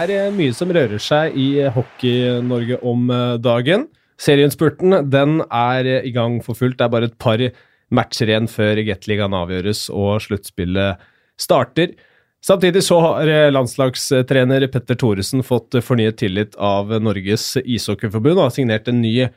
[0.00, 3.82] Det er eh, mye som rører seg i eh, Hockey-Norge om eh, dagen.
[4.16, 6.78] Serieinnspurten den er i gang for fullt.
[6.78, 7.42] Det er bare et par
[7.92, 11.02] matcher igjen før Gateligaen avgjøres og sluttspillet
[11.36, 11.92] starter.
[12.40, 18.88] Samtidig så har landslagstrener Petter Thoresen fått fornyet tillit av Norges ishockeyforbund og har signert
[18.88, 19.28] en ny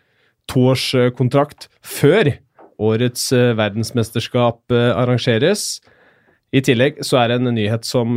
[0.52, 2.32] toårskontrakt før
[2.80, 3.28] årets
[3.60, 5.82] verdensmesterskap arrangeres.
[6.56, 8.16] I tillegg så er det en nyhet som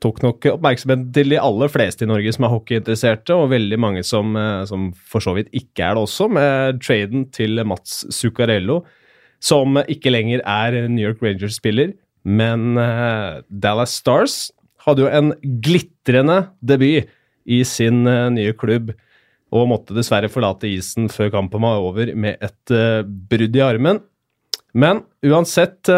[0.00, 4.04] tok nok oppmerksomhet til de aller fleste i Norge som er hockeyinteresserte, og veldig mange
[4.06, 8.80] som, eh, som for så vidt ikke er det også, med traden til Mats Zuccarello,
[9.40, 14.50] som ikke lenger er New York Rangers-spiller, men uh, Dallas Stars
[14.84, 15.32] hadde jo en
[15.64, 17.08] glitrende debut
[17.48, 18.92] i sin uh, nye klubb,
[19.50, 24.02] og måtte dessverre forlate isen før kampen var over med et uh, brudd i armen.
[24.76, 25.88] Men uansett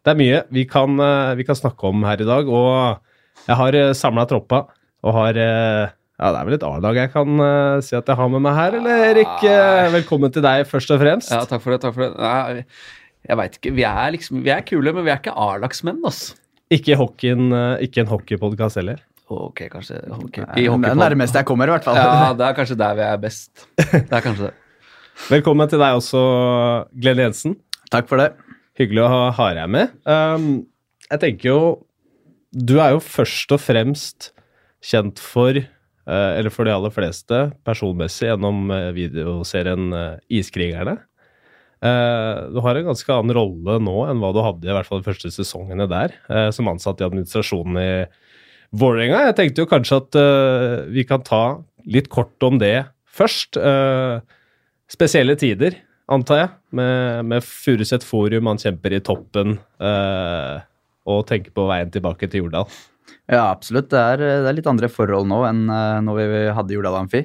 [0.00, 2.48] det er mye vi kan, eh, vi kan, snakke om her i dag.
[2.48, 4.66] Og jeg har eh, samla troppa
[5.04, 8.18] og har eh, ja, Det er vel et A-lag jeg kan uh, si at jeg
[8.18, 9.38] har med meg her, eller Erik?
[9.40, 11.30] Uh, velkommen til deg, først og fremst.
[11.32, 11.78] Ja, takk for det.
[11.80, 12.10] takk for det.
[12.20, 12.66] Nei,
[13.24, 13.72] jeg veit ikke.
[13.78, 16.36] Vi er liksom, vi er kule, men vi er ikke A-lagsmenn, altså.
[16.76, 17.48] Ikke, hockeyen,
[17.80, 19.00] ikke en hockeypodkast heller?
[19.32, 20.44] Ok, kanskje hockey.
[20.44, 21.96] Nei, det er nærmest jeg kommer, i hvert fall.
[21.96, 23.64] Ja, det er kanskje der vi er best.
[23.80, 24.54] Det er kanskje det.
[25.32, 26.20] Velkommen til deg også,
[27.00, 27.56] Glenn Jensen.
[27.88, 28.34] Takk for det.
[28.80, 29.92] Hyggelig å ha deg med.
[30.08, 30.62] Um,
[31.10, 31.60] jeg tenker jo
[32.50, 34.30] Du er jo først og fremst
[34.80, 40.96] kjent for, uh, eller for de aller fleste, personmessig gjennom uh, videoserien uh, Iskrigerne.
[41.80, 45.06] du har en ganske annen rolle nå enn hva du hadde i hvert fall de
[45.06, 46.12] første sesongene der,
[46.52, 47.92] som ansatt i administrasjonen i
[48.76, 49.22] Vålerenga.
[49.30, 50.18] Jeg tenkte jo kanskje at
[50.92, 53.56] vi kan ta litt kort om det først.
[54.92, 55.78] spesielle tider
[56.10, 58.48] antar jeg, med, med Furuset Forum.
[58.50, 60.62] Han kjemper i toppen eh,
[61.10, 62.70] og tenker på veien tilbake til Jordal.
[63.30, 63.90] Ja, absolutt.
[63.92, 67.24] Det er, det er litt andre forhold nå enn uh, når vi hadde Jordal Amfi.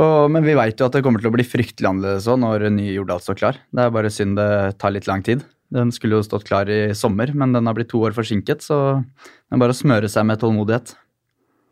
[0.00, 2.68] Og, men vi veit jo at det kommer til å bli fryktelig annerledes òg når
[2.72, 3.60] ny Jordal står klar.
[3.68, 4.50] Det er bare synd det
[4.80, 5.44] tar litt lang tid.
[5.70, 8.80] Den skulle jo stått klar i sommer, men den har blitt to år forsinket, så
[9.04, 10.96] det er bare å smøre seg med tålmodighet.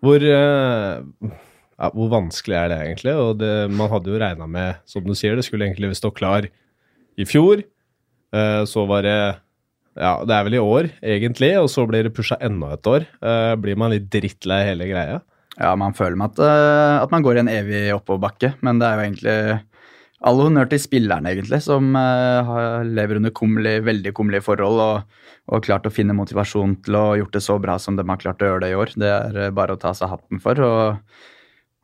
[0.05, 1.39] Hvor uh
[1.79, 3.15] ja, hvor vanskelig er det egentlig?
[3.15, 6.49] Og det, man hadde jo regna med, som du sier, det skulle egentlig stå klar
[7.19, 7.63] i fjor.
[8.35, 9.19] Uh, så var det
[9.99, 13.07] Ja, det er vel i år, egentlig, og så blir det pusha enda et år.
[13.23, 15.23] Uh, blir man litt drittlei hele greia?
[15.59, 18.87] Ja, man føler med at, uh, at man går i en evig oppoverbakke, men det
[18.87, 19.39] er jo egentlig
[20.29, 25.19] all honnør til spillerne, egentlig, som uh, lever under kummerlig, veldig kummerlige forhold og,
[25.51, 28.23] og klart å finne motivasjon til å ha gjort det så bra som de har
[28.23, 28.95] klart å gjøre det i år.
[28.99, 30.63] Det er bare å ta seg hatten for.
[30.63, 31.27] og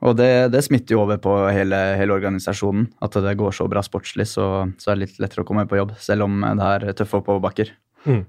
[0.02, 2.88] og det, det, smitter jo over på hele, hele, organisasjonen.
[3.04, 5.78] At det går så bra sportslig, så, så, er det litt lettere å komme på
[5.78, 7.70] jobb, selv om det er tøffe oppoverbakker.
[8.04, 8.24] Mm.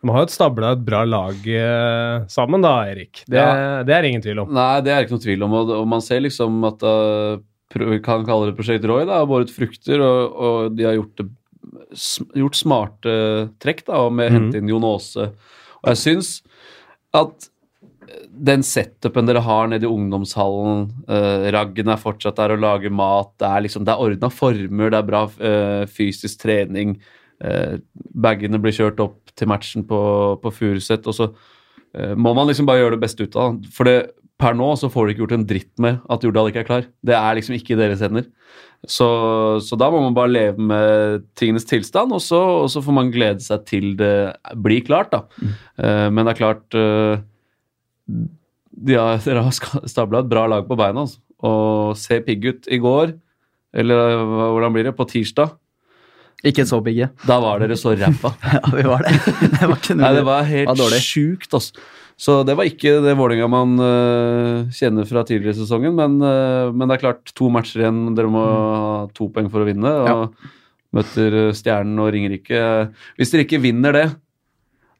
[0.00, 3.22] De har jo stabla et bra lag eh, sammen, da, Erik.
[3.26, 3.80] Det, ja.
[3.84, 4.52] det, er ingen tvil om.
[4.56, 5.56] Nei, det er ikke noe tvil om.
[5.58, 7.36] Og, og man ser liksom at uh,
[7.76, 11.24] vi kan kalle det Prosjekt Roy, da, har båret frukter, og, og, de har gjort,
[12.42, 13.14] gjort smarte
[13.62, 14.38] trekk da, med å mm.
[14.38, 15.30] hente inn Jon Aase.
[15.82, 16.32] Og jeg syns
[17.16, 17.50] at
[18.30, 23.32] den setupen dere har nede i ungdomshallen, uh, Raggen er fortsatt der og lager mat,
[23.40, 26.96] det er liksom, det er ordna former, det er bra uh, fysisk trening.
[27.40, 30.00] Uh, bagene blir kjørt opp til matchen på,
[30.42, 33.72] på Furuset, og så uh, må man liksom bare gjøre det beste ut av det.
[33.76, 33.98] For det,
[34.40, 36.90] per nå så får du ikke gjort en dritt med at Jordal ikke er klar.
[37.04, 38.30] Det er liksom ikke i deres hender.
[38.88, 39.06] Så,
[39.60, 43.10] så, da må man bare leve med tingenes tilstand, og så, og så, får man
[43.12, 44.32] glede seg til det
[44.64, 45.26] blir klart, da.
[45.36, 46.14] Mm.
[46.16, 46.78] men det er klart
[48.90, 51.06] har, dere har stabla et bra lag på beina.
[51.06, 51.20] Altså.
[51.40, 53.14] Og se pigge ut i går,
[53.80, 55.56] eller hvordan blir det, på tirsdag.
[56.46, 57.10] Ikke så pigge.
[57.28, 58.32] Da var dere så ræva.
[58.54, 59.16] ja, vi var det.
[59.58, 61.88] Det var, ikke Nei, det var helt sjukt, altså.
[62.20, 65.94] Så det var ikke det Vålerenga man uh, kjenner fra tidligere i sesongen.
[65.96, 68.02] Men, uh, men, det er klart, to matcher igjen.
[68.16, 69.92] Dere må ha to poeng for å vinne.
[70.02, 70.50] Og ja.
[70.96, 72.60] møter Stjernen og Ringerike.
[73.16, 74.04] Hvis dere ikke vinner det,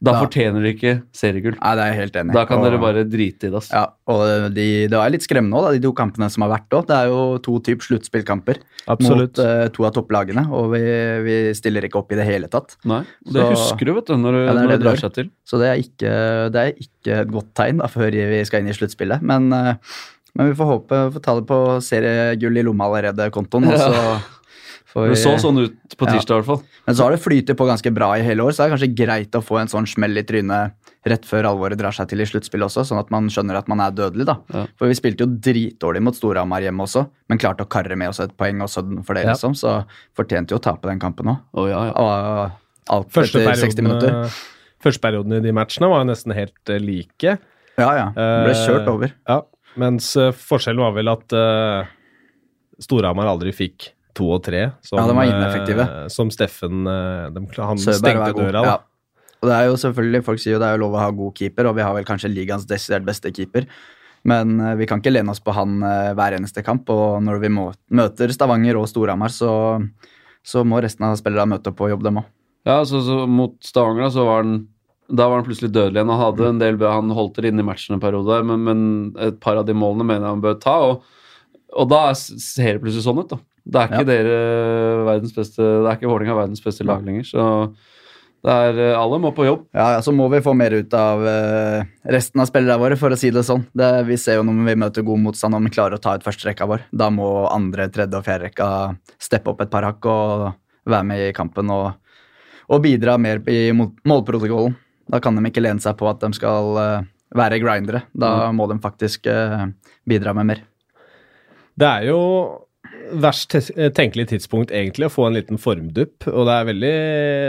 [0.00, 1.56] da, da fortjener dere ikke seriegull.
[1.58, 3.60] Nei, det er jeg helt enig Da kan og, dere bare drite i det.
[3.68, 4.22] Ja, og
[4.56, 6.86] de, Det er litt skremmende òg, de to kampene som har vært òg.
[6.88, 8.62] Det er jo to typer sluttspillkamper
[9.04, 10.80] mot uh, to av topplagene, og vi,
[11.26, 12.78] vi, stiller ikke opp i det hele tatt.
[12.88, 15.30] Nei, Det så, husker du, vet du, når, ja, det, når det drar seg til.
[15.44, 16.16] Så det er, ikke,
[16.56, 19.20] det er ikke et godt tegn da, før vi skal inn i sluttspillet.
[19.20, 20.00] Men, uh,
[20.38, 23.68] men vi får håpe vi får ta det på seriegull i lomma allerede, kontoen.
[23.68, 24.16] og så
[24.90, 26.80] for, det så sånn ut på tirsdag, i hvert fall.
[26.86, 28.90] Men så har det flytet på ganske bra i hele år, så det er kanskje
[28.98, 30.76] greit å få en sånn smell i trynet
[31.08, 33.80] rett før alvoret drar seg til i sluttspillet også, sånn at man skjønner at man
[33.84, 34.36] er dødelig, da.
[34.52, 34.64] Ja.
[34.80, 38.20] For vi spilte jo dritdårlig mot Storhamar hjemme også, men klarte å karre med oss
[38.24, 39.36] et poeng også for det, ja.
[39.36, 39.54] liksom.
[39.58, 39.78] Så
[40.18, 41.46] fortjente jo å tape den kampen òg.
[41.54, 41.86] Oh, ja,
[42.90, 44.42] alt etter 60 minutter.
[44.80, 47.38] Første perioden i de matchene var jo nesten helt uh, like.
[47.78, 48.10] Ja, ja.
[48.16, 48.92] Ble kjørt over.
[48.92, 49.16] over.
[49.28, 49.40] Ja,
[49.80, 51.88] mens eh, forskjellen var vel at uh,
[52.82, 54.62] Storhamar aldri fikk to og tre.
[54.86, 55.86] Som, Ja, de var ineffektive.
[55.88, 58.64] eh, som Steffen eh, de, Han Søberg stengte døra, da.
[58.68, 58.76] Ja.
[59.40, 61.34] Og det er jo selvfølgelig, Folk sier jo det er jo lov å ha god
[61.38, 63.64] keeper, og vi har vel kanskje ligaens desidert beste keeper.
[64.28, 66.90] Men eh, vi kan ikke lene oss på han hver eneste kamp.
[66.92, 69.54] Og når vi må, møter Stavanger og Storhamar, så,
[70.44, 72.28] så må resten av spillerne møte opp og jobbe, dem òg.
[72.68, 74.60] Ja, så, så mot Stavanger så var han
[75.10, 76.10] da var han plutselig dødelig igjen.
[76.14, 78.82] og hadde en del bra, han holdt det inne i matchen en periode, men, men
[79.18, 80.74] et par av de målene mener jeg han bør ta.
[80.86, 81.00] Og,
[81.74, 83.40] og da ser det plutselig sånn ut, da.
[83.70, 84.36] Det er ikke dere
[85.06, 87.44] verdens beste Det er ikke Vålerenga verdens beste lag lenger, så
[88.40, 89.66] det er Alle må på jobb.
[89.76, 93.12] Ja, ja, så må vi få mer ut av eh, resten av spillerne våre, for
[93.12, 93.66] å si det sånn.
[93.76, 96.24] Det, vi ser jo når vi møter god motstand, om vi klarer å ta ut
[96.24, 96.86] førsterekka vår.
[96.88, 98.68] Da må andre, tredje og fjerde rekka
[99.20, 100.46] steppe opp et par hakk og
[100.88, 101.90] være med i kampen og,
[102.72, 104.78] og bidra mer i mål- målprotokollen.
[105.12, 108.06] Da kan de ikke lene seg på at de skal eh, være grindere.
[108.16, 109.68] Da må de faktisk eh,
[110.08, 110.64] bidra med mer.
[111.76, 112.20] Det er jo
[113.22, 116.26] verst eh, tenkelig tidspunkt egentlig å få en liten formdupp.
[116.30, 116.92] Og det er veldig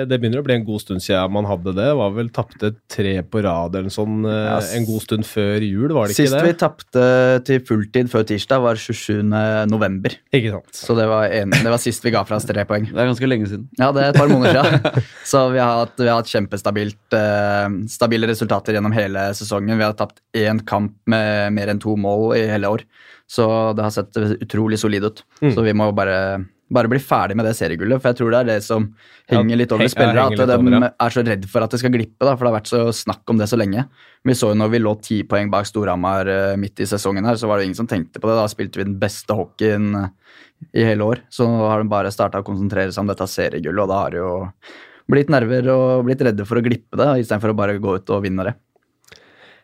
[0.10, 1.88] Det begynner å bli en god stund siden man hadde det.
[2.00, 4.72] Var vel tapte tre på rad eller sånn yes.
[4.78, 6.60] En god stund før jul, var det Sist ikke vi det?
[6.62, 7.06] tapte
[7.48, 9.22] til fulltid før tirsdag, var 27.
[9.72, 10.16] november.
[10.34, 10.74] Ikke sant.
[10.76, 12.88] Så det var, en, det var sist vi ga fra oss tre poeng.
[12.94, 13.68] Det er ganske lenge siden.
[13.80, 15.06] Ja, det er et par måneder siden.
[15.32, 19.78] Så vi har hatt, vi har hatt kjempestabilt eh, stabile resultater gjennom hele sesongen.
[19.80, 22.86] Vi har tapt én kamp med mer enn to mål i hele år.
[23.32, 23.46] Så
[23.78, 25.22] det har sett utrolig solid ut.
[25.40, 25.54] Mm.
[25.56, 26.16] Så vi må bare,
[26.72, 28.02] bare bli ferdig med det seriegullet.
[28.04, 28.90] For jeg tror det er det som
[29.32, 30.26] henger litt over heng- spillere.
[30.26, 30.36] At
[30.90, 32.20] de er så redd for at det skal glippe.
[32.28, 33.86] Da, for det har vært så snakk om det så lenge.
[34.28, 37.40] Vi så jo når vi lå ti poeng bak Storhamar eh, midt i sesongen, her,
[37.40, 38.36] så var det ingen som tenkte på det.
[38.42, 40.10] Da spilte vi den beste hockeyen eh,
[40.76, 41.24] i hele år.
[41.32, 44.12] Så nå har de bare starta å konsentrere seg om dette seriegullet, og da har
[44.12, 44.34] det jo
[45.12, 48.22] blitt nerver og blitt redde for å glippe det, istedenfor å bare gå ut og
[48.28, 48.54] vinne det.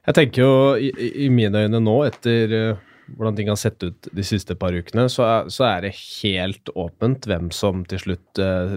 [0.08, 2.84] Jeg tenker jo i, i- i mine øyne nå, etter eh,
[3.16, 6.70] hvordan ting har sett ut de siste par ukene, så er, så er det helt
[6.76, 8.76] åpent hvem som til slutt eh,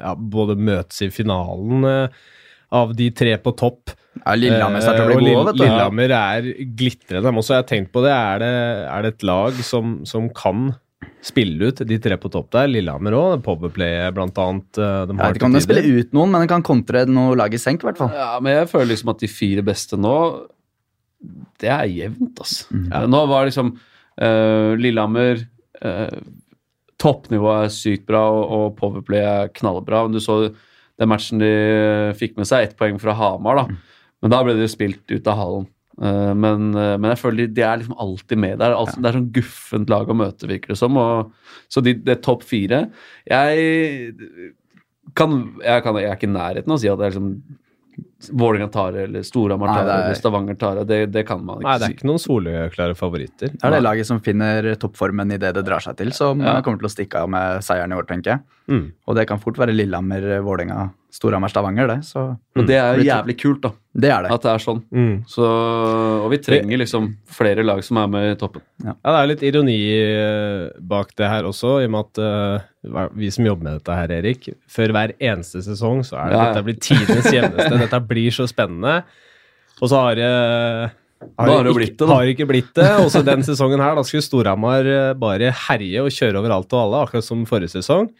[0.00, 2.08] ja, både møtes i finalen eh,
[2.76, 3.92] av de tre på topp.
[4.24, 5.62] Ja, Lillehammer starter å Eh, bli og gode, vet du.
[5.66, 6.48] Lillehammer er
[6.80, 7.22] glitrende.
[7.28, 7.52] dem også.
[7.54, 8.14] Jeg har tenkt på det.
[8.16, 8.50] Er det,
[8.96, 10.72] er det et lag som, som kan
[11.26, 12.66] spille ut de tre på topp der?
[12.72, 13.36] Lillehammer òg.
[13.46, 14.80] Powerplayet blant annet.
[14.80, 15.68] eh, De Jeg har vet ikke om de tider.
[15.68, 18.10] spiller ut noen, men de kan kontre noe lag i senk, i hvert fall.
[18.16, 20.16] Ja, men jeg føler liksom at de fire beste nå
[21.60, 22.66] Det er jevnt, altså.
[22.70, 22.88] Mm.
[22.90, 25.40] Ja, Nå var liksom uh, Lillehammer
[25.82, 26.18] uh,
[27.00, 30.06] Toppnivået er sykt bra, og, og Powerplay er knallbra.
[30.06, 30.38] Men du så
[30.96, 31.52] den matchen de
[32.16, 33.96] fikk med seg ett poeng fra Hamar, da.
[34.24, 35.66] Men da ble det jo spilt ut av hallen.
[35.96, 38.74] Uh, men, eh, men jeg føler de, de er liksom alltid med der.
[38.76, 40.96] Altså, Det er sånn guffent lag å møte, virker det som.
[41.00, 42.82] Og, så de, det er topp fire.
[43.28, 44.16] Jeg
[45.16, 47.30] kan, jeg kan Jeg er ikke i nærheten av å si at det er liksom
[48.32, 50.98] Vålerenga tar det, eller Storhamar tar det, det er- eller Stavanger tar det.
[51.12, 51.68] Det, kan man ikke si.
[51.68, 51.94] Nei, det er si.
[51.98, 53.48] ikke noen soleklare favoritter.
[53.56, 56.60] Det er det laget som finner toppformen i det det drar seg til, som Ja.
[56.62, 58.40] kommer til å stikke av med seieren i år, tenker jeg.
[58.68, 58.92] Mm.
[59.06, 62.00] Og det kan fort være Lillehammer, Vålerenga, Storhamar, Stavanger, det.
[62.04, 63.70] Så Og det er jo jævlig kult, da.
[63.94, 64.30] det er det.
[64.32, 64.82] At det er sånn.
[64.92, 65.24] Mm.
[65.26, 65.46] Så,
[66.24, 68.60] og vi trenger liksom flere lag som er med i toppen.
[68.84, 73.08] Ja, det er litt ironi eh, bak det her også, i og med at uh,
[73.14, 76.42] vi som jobber med dette her, Erik, før hver eneste sesong så er det Ja,
[76.42, 76.52] ja.
[76.52, 77.78] dette blir tidenes jevneste.
[77.86, 79.00] dette blir så spennende.
[79.80, 80.30] Og så har det
[81.36, 82.08] har har det ikke, blitt det.
[82.10, 82.88] Har ikke blitt det.
[83.00, 86.82] Også den sesongen her, da skulle Storhamar eh, bare herje og kjøre over alt og
[86.82, 88.10] alle, akkurat som forrige sesong.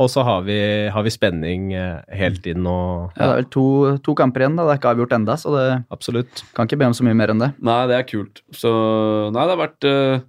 [0.00, 0.58] Og så har vi,
[0.92, 3.64] har vi spenning eh, helt inn og Ja, det er vel to,
[4.04, 4.66] to kamper igjen, da.
[4.68, 6.44] Det er ikke avgjort enda, så det Absolutt.
[6.56, 7.50] kan ikke be om så mye mer enn det.
[7.64, 8.44] Nei, det er kult.
[8.56, 8.72] Så
[9.32, 10.24] nei, det har vært eh,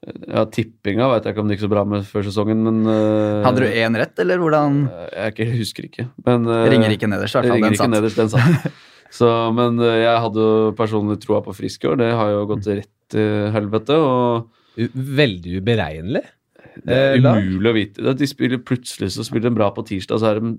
[0.00, 3.42] Ja, tippinga vet jeg ikke om det gikk så bra med før sesongen, men uh,
[3.44, 4.78] Hadde du én rett, eller hvordan?
[5.12, 6.06] Jeg ikke, husker ikke.
[6.24, 7.66] Men uh, Ringer ikke nederst, i hvert fall.
[7.66, 7.92] Den satt.
[7.92, 8.78] nederst, den satt.
[9.20, 12.00] Så, men uh, jeg hadde jo personlig troa på Frisk i år.
[12.00, 13.98] Det har jo gått rett til helvete.
[14.00, 16.24] Og U- Veldig uberegnelig.
[16.86, 18.14] det er Eh, umulig å vite.
[18.16, 20.54] De spiller Plutselig så spiller de bra på tirsdag, så er de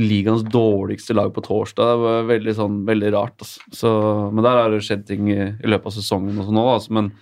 [0.00, 1.92] ligaens dårligste lag på torsdag.
[1.92, 3.36] Det var veldig sånn, veldig rart.
[3.44, 3.60] Altså.
[3.70, 3.90] Så,
[4.34, 6.96] men der har det skjedd ting i, i løpet av sesongen og sånn òg, altså.
[6.98, 7.12] Men,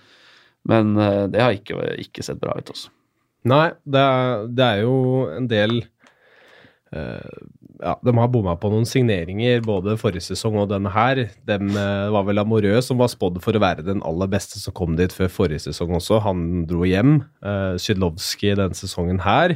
[0.67, 2.91] men eh, det har ikke, ikke sett bra ut, altså.
[3.49, 4.95] Nei, det er, det er jo
[5.31, 5.77] en del
[6.91, 7.37] uh,
[7.79, 11.21] Ja, de har bomma på noen signeringer både forrige sesong og denne her.
[11.47, 14.75] Den uh, var vel Amorø som var spådd for å være den aller beste som
[14.75, 16.19] kom dit før forrige sesong også.
[16.27, 17.21] Han dro hjem.
[17.39, 19.55] Uh, Szydlowski denne sesongen her.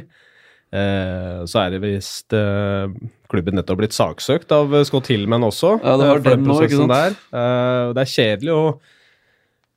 [0.74, 2.90] Eh, så er det visst eh,
[3.30, 5.76] klubben nettopp blitt saksøkt av Scott Hillman også.
[5.78, 7.20] Ja, det var eh, den nå, ikke sant?
[7.30, 8.93] Eh, det er kjedelig, og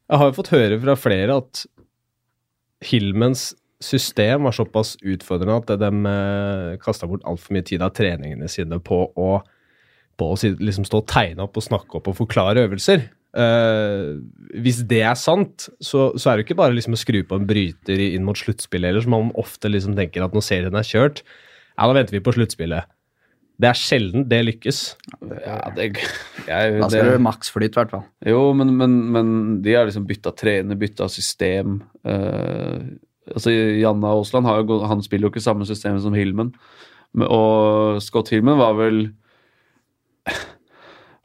[0.08, 1.66] jeg har jo fått høre fra flere at
[2.88, 3.52] Hillmans
[3.84, 8.80] system var såpass utfordrende at de eh, kasta bort altfor mye tid av treningene sine
[8.82, 9.30] på å,
[10.18, 13.04] på å liksom stå og tegne opp og snakke opp og forklare øvelser.
[13.38, 14.16] eh,
[14.64, 17.50] Hvis det er sant, så, så er det ikke bare liksom å skru på en
[17.50, 21.22] bryter inn mot sluttspillet, eller som man ofte liksom tenker at når serien er kjørt,
[21.78, 22.90] ja, da venter vi på sluttspillet.
[23.58, 24.80] Det er sjelden det lykkes.
[25.42, 25.90] Ja, det,
[26.50, 28.04] jeg, Da skal det du flyt, i hvert fall.
[28.30, 29.32] Jo, men, men, men
[29.66, 31.80] de har liksom bytta trener, bytta system.
[32.06, 32.98] Uh,
[33.34, 36.54] altså Janna Aasland han spiller jo ikke samme system som Hilmen.
[37.26, 39.08] Og Scott Hilmen var vel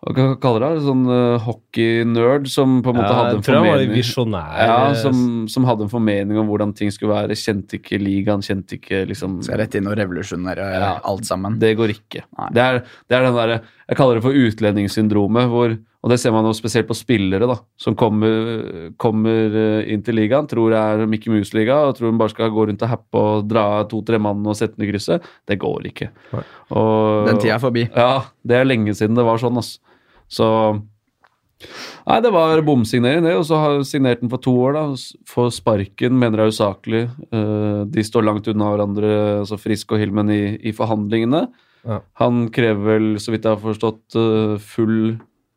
[0.02, 0.82] Hva kaller det?
[0.82, 5.66] Sånn uh, hockeynerd som på en måte hadde jeg en formening ja, eh, som, som
[5.68, 7.36] hadde en formening om hvordan ting skulle være.
[7.38, 10.96] Kjente ikke ligaen, kjente ikke liksom Skal rett inn og revolusjonere Ja.
[11.06, 11.60] alt sammen.
[11.62, 12.24] Det går ikke.
[12.50, 16.34] Det er, det er den derre Jeg kaller det for utlendingssyndromet, hvor Og det ser
[16.34, 20.80] man jo spesielt på spillere, da, som kommer, kommer eh, inn til ligaen, tror det
[20.82, 24.18] er Mickey Mouse-liga, og tror de bare skal gå rundt og happe og dra to-tre
[24.18, 25.22] mann og sette den i krysset.
[25.46, 26.10] Det går ikke.
[26.74, 27.86] Og, Den tida er forbi.
[27.94, 29.78] Ja, det er lenge siden det var sånn, altså.
[30.32, 30.48] Så
[32.02, 33.36] Nei, det var bomsignering, det.
[33.38, 34.84] Og så har signert den for to år, da.
[35.30, 37.02] For sparken mener jeg er usaklig.
[37.30, 39.10] Eh, De står langt unna hverandre,
[39.44, 41.44] altså Frisk og Hillman, i, i forhandlingene.
[41.86, 42.00] Ja.
[42.18, 44.98] Han krever vel, så vidt jeg har forstått, eh, full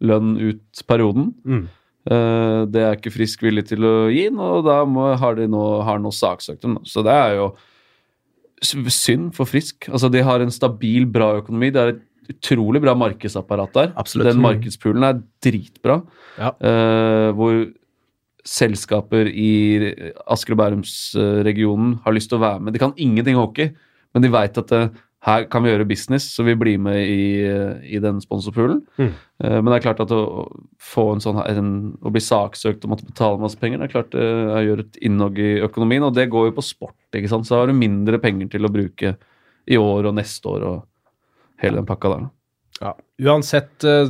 [0.06, 1.32] lønn ut perioden.
[1.46, 1.64] Mm.
[2.12, 5.64] Eh, Det er ikke Frisk villig til å gi og da må, har de nå,
[5.86, 6.78] har nå saksøkt dem.
[6.86, 7.54] Så det er jo
[8.62, 9.90] synd for Frisk.
[9.90, 11.72] Altså, de har en stabil, bra økonomi.
[11.74, 13.90] Det er et utrolig bra markedsapparat der.
[14.00, 14.32] Absolutt.
[14.32, 16.00] Den markedspoolen er dritbra.
[16.40, 16.54] Ja.
[16.60, 17.66] Uh, hvor
[18.46, 19.50] selskaper i
[20.30, 22.76] Asker og Bærumsregionen har lyst til å være med.
[22.76, 23.74] De kan ingenting hockey,
[24.14, 27.42] men de veit at eh, her kan vi gjøre business, så vi blir med i,
[27.42, 28.84] eh, i den sponsorpoolen.
[29.02, 29.14] Mm.
[29.42, 30.46] Uh, men det er klart at å
[30.80, 34.14] få en sånn en, Å bli saksøkt og måtte betale masse penger, det er klart
[34.14, 34.28] det
[34.68, 37.50] gjør et innhogg i økonomien, og det går jo på sport, ikke sant.
[37.50, 39.18] Så har du mindre penger til å bruke
[39.66, 40.84] i år og neste år og
[41.62, 42.26] hele den pakka der.
[42.82, 42.92] Ja.
[43.24, 44.10] Uansett uh,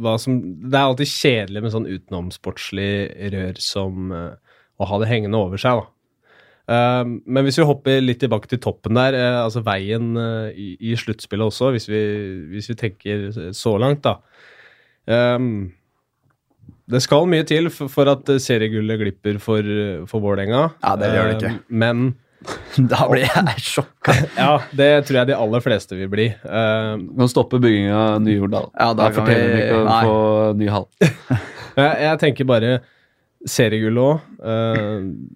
[0.00, 2.90] hva som Det er alltid kjedelig med sånn utenomsportslig
[3.34, 4.32] rør som uh,
[4.80, 5.92] å ha det hengende over seg, da.
[6.66, 10.10] Eh, men hvis vi hopper litt tilbake til toppen der, uh, altså veien
[10.50, 12.00] i, i sluttspillet også, hvis vi,
[12.52, 13.26] hvis vi tenker
[13.56, 14.18] så langt, da.
[15.06, 15.70] Um,
[16.90, 19.70] det skal mye til for, for at seriegullet glipper for,
[20.10, 20.66] for Vålerenga.
[20.82, 21.54] Ja, det gjør det ikke.
[21.84, 22.04] Men
[22.92, 24.12] Da blir jeg sjokka.
[24.36, 26.26] ja, det tror jeg de aller fleste vil bli.
[26.44, 28.68] Uh, Vi kan stoppe bygginga av Ny-Jordal.
[28.76, 30.86] Ja, da forteller kan vi- ikke om å få ny hall.
[31.76, 32.68] Jeg, jeg tenker bare
[33.46, 34.20] seriegull òg.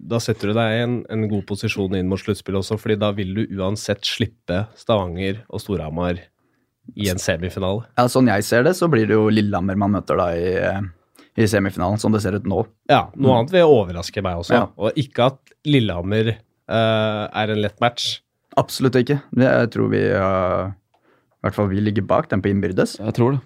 [0.09, 3.11] da setter du deg i en, en god posisjon inn mot sluttspillet også, fordi da
[3.13, 6.17] vil du uansett slippe Stavanger og Storhamar
[6.97, 7.85] i en semifinale.
[7.93, 10.81] Ja, sånn jeg ser det, så blir det jo Lillehammer man møter da i, eh,
[11.37, 12.63] i semifinalen, som det ser ut nå.
[12.89, 14.57] Ja, noe annet vil overraske meg også.
[14.57, 14.65] Ja.
[14.81, 16.41] Og ikke at Lillehammer eh,
[16.71, 18.19] er en lett match.
[18.59, 19.19] Absolutt ikke.
[19.39, 22.97] Jeg tror vi uh, I hvert fall vi ligger bak den på innbyrdes.
[22.99, 23.41] Jeg tror det.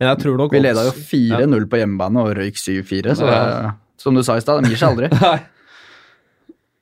[0.00, 3.72] Men jeg tror nok Vi leda jo 4-0 på hjemmebane og røyk 7-4, så Ja.
[4.00, 5.10] som du sa i stad, de gir seg aldri.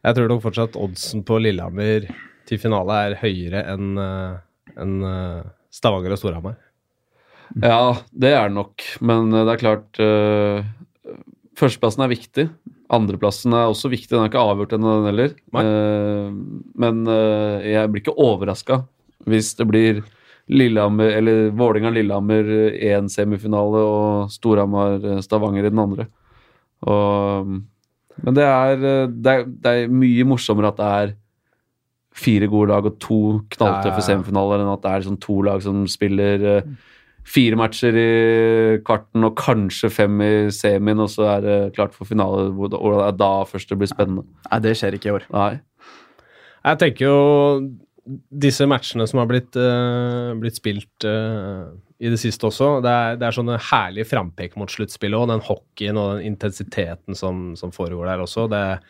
[0.01, 2.07] Jeg tror nok fortsatt oddsen på Lillehammer
[2.49, 6.59] til finale er høyere enn en eh, Stavanger og Storhamar.
[7.61, 8.87] Ja, det er det nok.
[9.05, 10.67] Men eh, det er klart uh,
[11.59, 12.47] Førsteplassen er viktig.
[12.91, 14.11] Andreplassen er også viktig.
[14.11, 15.35] Den er ikke avgjort ennå, den heller.
[15.63, 16.31] Eh,
[16.83, 18.81] men eh, jeg blir ikke overraska
[19.29, 20.01] hvis det blir
[20.51, 26.07] Lillehammer, eller Vålerenga-Lillehammer én semifinale og Storhamar-Stavanger i den andre.
[26.89, 27.53] Og,
[28.25, 31.13] men det er, eh, det, er, det er mye morsommere at det er
[32.21, 33.21] fire gode lag og to
[33.55, 34.07] knalltøffe Ja.
[34.09, 36.73] semifinaler, enn at det er liksom to lag som spiller eh,
[37.27, 42.05] fire matcher i kvarten og kanskje fem i semien, og så er det klart for
[42.09, 42.51] finale.
[42.51, 44.25] hvor det- Og det er da først det blir spennende.
[44.51, 45.25] Nei, det skjer ikke i år.
[45.31, 45.61] Nei.
[46.65, 47.71] Jeg tenker jo
[48.33, 53.17] disse matchene som har blitt, uh, blitt spilt uh, i det siste også, det er,
[53.21, 57.71] det er sånne herlige frampek mot sluttspillet og den hockeyen og den intensiteten som, som
[57.71, 58.49] foregår der også.
[58.49, 58.81] Det,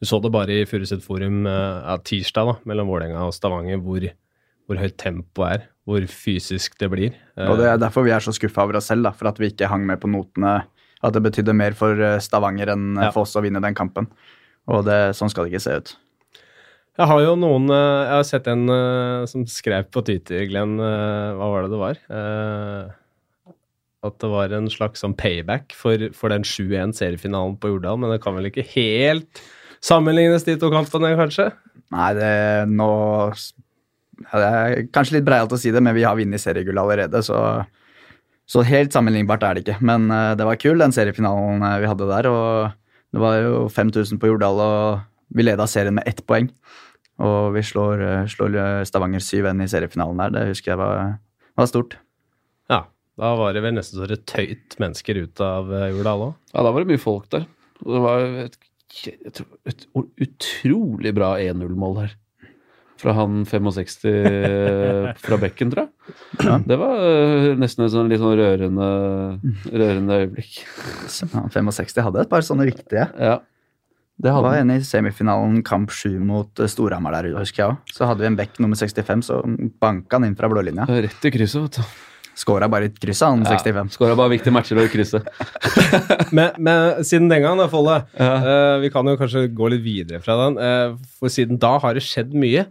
[0.00, 4.00] du så det bare i Furuset Forum uh, tirsdag da, mellom Vålerenga og Stavanger, hvor,
[4.66, 7.16] hvor høyt tempoet er, hvor fysisk det blir.
[7.36, 9.40] Eh, Og det er derfor vi er så skuffa over oss selv, da, for at
[9.42, 10.60] vi ikke hang med på notene.
[11.02, 13.10] At det betydde mer for eh, Stavanger enn eh, Ja.
[13.14, 14.06] for oss å vinne den kampen.
[14.70, 15.92] Og det, sånn skal det ikke se ut.
[17.00, 20.74] Jeg har jo noen eh, Jeg har sett en eh, som skrev på Twitter, Glenn,
[20.78, 22.00] eh, hva var det det var?
[22.12, 22.90] Eh,
[24.04, 28.20] At det var en slags sånn payback for, for den 7-1-seriefinalen på Jordal, men det
[28.24, 29.40] kan vel ikke helt
[29.84, 31.50] sammenlignes de to kampene, kanskje?
[31.92, 32.30] Nei, det
[32.68, 32.88] nå
[34.28, 37.22] ja, Det er kanskje litt breialt å si det, men vi har vunnet seriegull allerede,
[37.24, 37.38] så,
[38.50, 39.78] så helt sammenlignbart er det ikke.
[39.84, 42.28] Men uh, det var kul, den seriefinalen eh, vi hadde der.
[42.30, 46.50] Og det var jo 5000 på Jordal, og vi leda serien med ett poeng.
[47.20, 48.56] Og vi slår, eh, slår
[48.88, 50.36] Stavanger 7-1 i seriefinalen der.
[50.36, 51.18] Det husker jeg var,
[51.58, 51.98] var stort.
[52.72, 52.84] Ja.
[53.20, 56.36] Da var det vel nesten så det tøyt mennesker ut av Jordal òg.
[56.54, 57.44] Ja, da var det mye folk der.
[57.84, 58.56] Og det var et,
[59.28, 59.84] et, et
[60.24, 62.14] utrolig bra 1-0-mål her.
[63.00, 63.94] Fra han 65
[65.24, 66.16] fra bekken, tror jeg.
[66.44, 66.58] Ja.
[66.68, 68.88] Det var øh, nesten et sånn litt sånn rørende,
[69.72, 70.58] rørende øyeblikk.
[71.32, 73.06] Han 65 hadde et par sånne riktige.
[73.16, 73.38] Ja.
[74.20, 77.94] Det hadde var en i semifinalen, kamp 7 mot eh, Storhamar der, husker jeg òg.
[77.96, 79.40] Så hadde vi en bekk nummer 65, så
[79.80, 80.84] banka han inn fra blålinja.
[80.90, 81.98] Rett i krysset, vet du.
[82.40, 83.88] Skåra bare i krysset, han 65.
[83.96, 85.24] Skåra bare viktige matcher og i krysset.
[86.36, 88.28] Men, men siden den gang, da, Folle, Ja.
[88.44, 90.60] uh, vi kan jo kanskje gå litt videre fra den.
[90.60, 92.68] Uh, for siden da har det skjedd mye.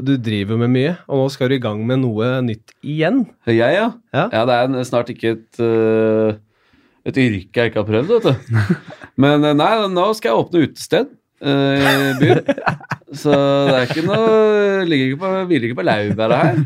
[0.00, 3.24] Du driver med mye, og nå skal du i gang med noe nytt igjen.
[3.48, 3.88] Jeg, ja.
[4.14, 4.26] Ja.
[4.32, 6.38] Ja, det er snart ikke et, øh,
[7.04, 8.60] et yrke jeg ikke har prøvd, vet du.
[9.24, 11.10] Men øh, nei, nå skal jeg åpne utested
[11.42, 12.42] øh, i byen.
[13.20, 16.60] Så det er ikke noe Ligger ikke på, hviler ikke på laurbæra her.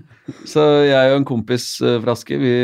[0.47, 2.55] Så jeg og en kompis fra Aske, vi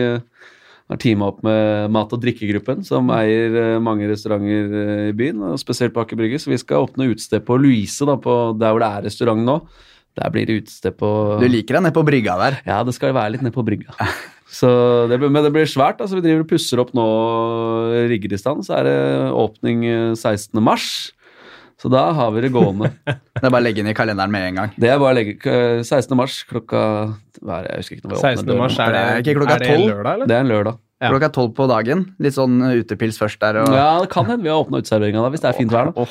[0.90, 5.94] har teama opp med Mat- og drikkegruppen, som eier mange restauranter i byen, og spesielt
[5.96, 6.38] på Aker Brygge.
[6.42, 9.58] Så vi skal åpne utested på Louise, da, på der hvor det er restaurant nå.
[10.18, 11.08] Der blir det utested på
[11.40, 12.58] Du liker deg nede på brygga der.
[12.66, 13.94] ja, det skal være litt nede på brygga.
[14.50, 14.66] Så
[15.08, 16.00] det, blir- men det blir svært.
[16.02, 17.04] altså Vi driver og pusser opp nå,
[18.10, 18.64] rigger i stand.
[18.66, 18.98] Så er det
[19.32, 20.58] åpning eh, 16.
[20.62, 21.12] mars.
[21.80, 22.90] Så da har vi det gående.
[23.06, 24.72] Det er bare å legge inn i kalenderen med en gang.
[24.76, 26.12] Det er bare å legge k- 16.
[26.18, 26.82] mars klokka
[27.40, 27.70] hva er det?
[27.70, 28.58] Jeg husker ikke når vi åpner 16.
[28.60, 30.26] mars, er det, er ikke er det en lørdag, eller?
[30.28, 30.78] Det er en lørdag.
[31.00, 31.08] Ja.
[31.14, 32.02] Klokka tolv på dagen.
[32.20, 33.62] Litt sånn utepils først der.
[33.62, 35.94] Og, Ja, det kan hende vi har åpna uteserveringa da, hvis det er fint vær.
[35.94, 36.04] da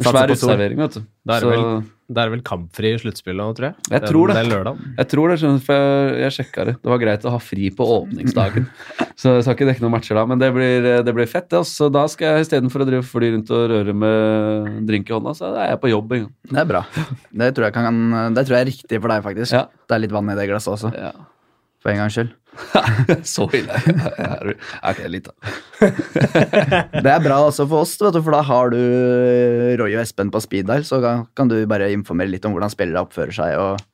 [0.00, 1.00] Svær uteservering, vet du.
[1.26, 3.74] Da er det Så vel- Det er vel kampfri i sluttspillet nå, tror jeg.
[3.94, 4.34] Jeg tror det.
[4.34, 4.78] Det er lørdag.
[4.98, 6.74] jeg tror det, for jeg, jeg sjekka det.
[6.82, 8.66] Det var greit å ha fri på åpningsdagen.
[9.20, 11.52] Så jeg skal ikke dekke noen matcher da, men det blir, det blir fett.
[11.54, 11.60] Ja.
[11.66, 15.36] Så Da skal jeg istedenfor å drive fly rundt og røre med drink i hånda,
[15.38, 16.26] så er jeg på jobb Ja.
[16.50, 16.82] Det er bra.
[17.30, 18.00] Det tror, jeg kan,
[18.34, 19.54] det tror jeg er riktig for deg, faktisk.
[19.54, 19.66] Ja.
[19.86, 21.12] Det er litt vann i det glasset også, Ja.
[21.84, 22.32] for en gangs skyld.
[23.34, 23.76] Så ille.
[24.86, 25.52] Ok, litt, da.
[27.04, 28.80] Det er bra også for oss, vet du, for da har du
[29.80, 32.72] Roy og Espen på speed dial, så kan, kan du bare informere litt om hvordan
[32.72, 33.86] spillere oppfører seg, og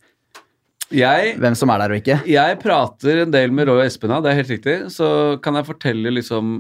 [0.95, 2.21] Jeg, hvem som er der og ikke.
[2.31, 4.77] jeg prater en del med Roy og Espen, det er helt riktig.
[4.95, 5.09] Så
[5.43, 6.59] kan jeg fortelle liksom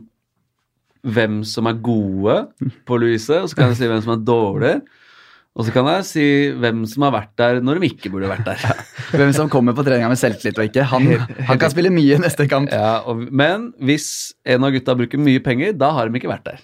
[1.06, 2.36] hvem som er gode
[2.88, 4.80] på Louise, og så kan jeg si hvem som er dårlige.
[5.56, 6.24] Og så kan jeg si
[6.60, 8.64] hvem som har vært der når de ikke burde vært der.
[9.16, 10.84] Hvem som kommer på treninga med selvtillit og ikke.
[10.90, 11.06] Han,
[11.48, 12.68] han kan spille mye neste kamp.
[12.74, 16.50] Ja, og, men hvis en av gutta bruker mye penger, da har de ikke vært
[16.50, 16.60] der.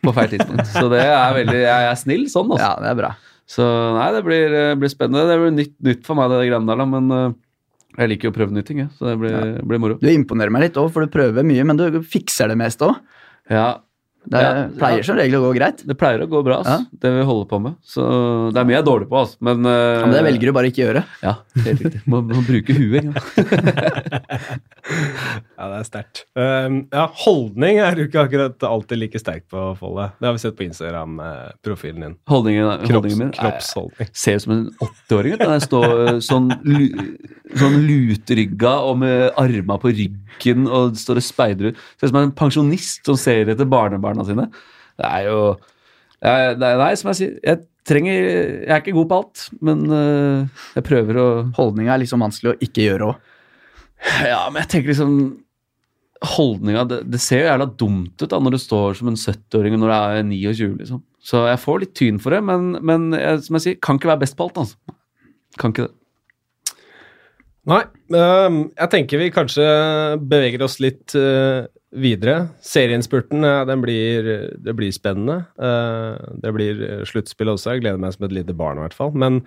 [0.00, 0.70] På feil tidspunkt.
[0.72, 2.70] Så det er veldig, jeg er snill sånn, altså.
[2.70, 3.12] Ja, det er bra.
[3.50, 3.66] Så
[3.98, 5.26] nei, det blir, eh, blir spennende.
[5.28, 7.38] Det blir nytt, nytt for meg, det Grendal, men eh,
[7.98, 8.92] jeg liker jo å prøve nye ting, jeg.
[8.96, 9.36] Så det blir,
[9.66, 9.98] blir moro.
[10.00, 13.00] Du imponerer meg litt òg, for du prøver mye, men du fikser det meste òg.
[13.50, 13.66] Ja,
[14.20, 15.80] Det Ja, pleier som regel å gå greit.
[15.88, 16.84] det pleier å gå bra, altså.
[16.92, 17.74] Det vi holder på med.
[17.82, 18.02] Så
[18.52, 19.36] det er mye jeg er dårlig på, altså.
[19.40, 21.04] Men, uh, Ja, men det velger du bare ikke å gjøre.
[21.24, 22.02] Ja, helt riktig.
[22.06, 23.08] Må, må bruke huet.
[25.60, 26.22] Ja, det er sterkt.
[26.34, 30.06] Um, ja, holdning er du ikke akkurat alltid like sterk på, Folle.
[30.18, 32.14] Det har vi sett på Instagram-profilen din.
[32.32, 34.08] Holdningen, Kropps, holdningen min kroppsholdning.
[34.16, 35.36] ser ut som en 80-åring.
[35.44, 36.48] Jeg står eh, sånn,
[37.60, 41.84] sånn lutrygga og med arma på ryggen og står og speider ut.
[42.00, 43.68] Ser ut som en pensjonist som ser etter
[44.10, 44.46] barnebarna sine.
[45.00, 45.42] Det er jo
[46.20, 49.44] jeg, det er, Nei, som jeg sier, jeg trenger Jeg er ikke god på alt,
[49.64, 53.30] men uh, jeg prøver å Holdninga er liksom vanskelig å ikke gjøre òg.
[54.24, 55.14] Ja, men jeg tenker liksom
[56.34, 59.78] Holdninga det, det ser jo jævla dumt ut da når du står som en 70-åring
[59.80, 61.00] når du er 29, liksom.
[61.24, 64.12] Så jeg får litt tyn for det, men, men jeg, som jeg sier, kan ikke
[64.12, 64.96] være best på alt, altså.
[65.60, 65.94] Kan ikke det.
[67.68, 67.82] Nei,
[68.16, 69.64] um, jeg tenker vi kanskje
[70.20, 72.50] beveger oss litt uh, videre.
[72.62, 73.44] Serieinnspurten,
[73.82, 75.44] blir, det blir spennende.
[75.58, 77.74] Uh, det blir uh, sluttspill også.
[77.74, 79.12] Jeg gleder meg som et lite barn, i hvert fall.
[79.18, 79.40] Men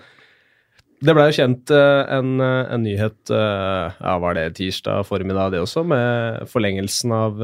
[1.03, 5.85] det ble jo kjent uh, en, en nyhet ja, var det tirsdag formiddag, det også,
[5.87, 7.43] med forlengelsen av,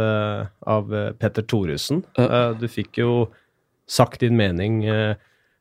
[0.67, 2.03] av Petter Thoresen.
[2.59, 3.11] Du fikk jo
[3.89, 4.83] sagt din mening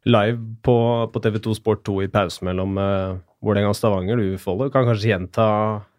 [0.08, 0.76] live på,
[1.10, 4.20] på TV2 Sport 2 i pausen mellom Vålerenga og Stavanger.
[4.20, 4.68] Du, Follo.
[4.70, 5.48] kan kanskje gjenta,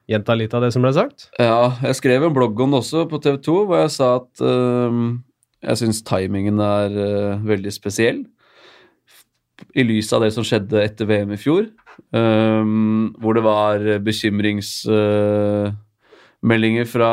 [0.10, 1.17] gjenta litt av det som ble sagt?
[1.39, 4.34] Ja, jeg skrev en blogg om det også på TV 2, hvor jeg sa at
[4.45, 5.08] øhm,
[5.65, 8.19] jeg syns timingen er øh, veldig spesiell.
[9.76, 11.63] I lys av det som skjedde etter VM i fjor,
[12.15, 17.12] øhm, hvor det var bekymringsmeldinger fra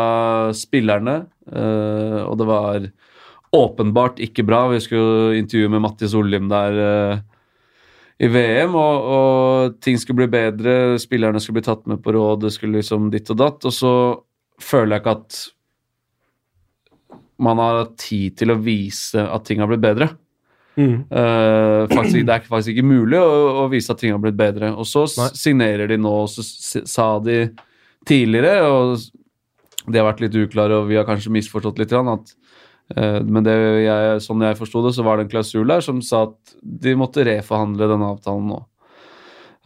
[0.54, 1.16] spillerne,
[1.50, 2.78] øh, og det var
[3.56, 4.66] åpenbart ikke bra.
[4.72, 7.18] Vi skulle intervjue med Mattis Ollim der øh,
[8.16, 12.46] i VM, og, og ting skulle bli bedre, spillerne skulle bli tatt med på råd,
[12.46, 13.92] det skulle liksom ditt og datt, og så
[14.62, 15.40] føler jeg ikke at
[17.44, 20.08] man har hatt tid til å vise at ting har blitt bedre.
[20.76, 23.28] Eh, faktisk, det er faktisk ikke mulig å,
[23.62, 24.72] å vise at ting har blitt bedre.
[24.76, 25.28] Og så Nei.
[25.36, 26.44] signerer de nå, og så
[26.88, 27.38] sa de
[28.08, 28.96] tidligere, og
[29.86, 31.94] de har vært litt uklare, og vi har kanskje misforstått litt.
[31.96, 32.34] At,
[32.94, 36.28] men det jeg, sånn jeg forsto det, så var det en klausul der som sa
[36.28, 38.60] at de måtte reforhandle denne avtalen nå.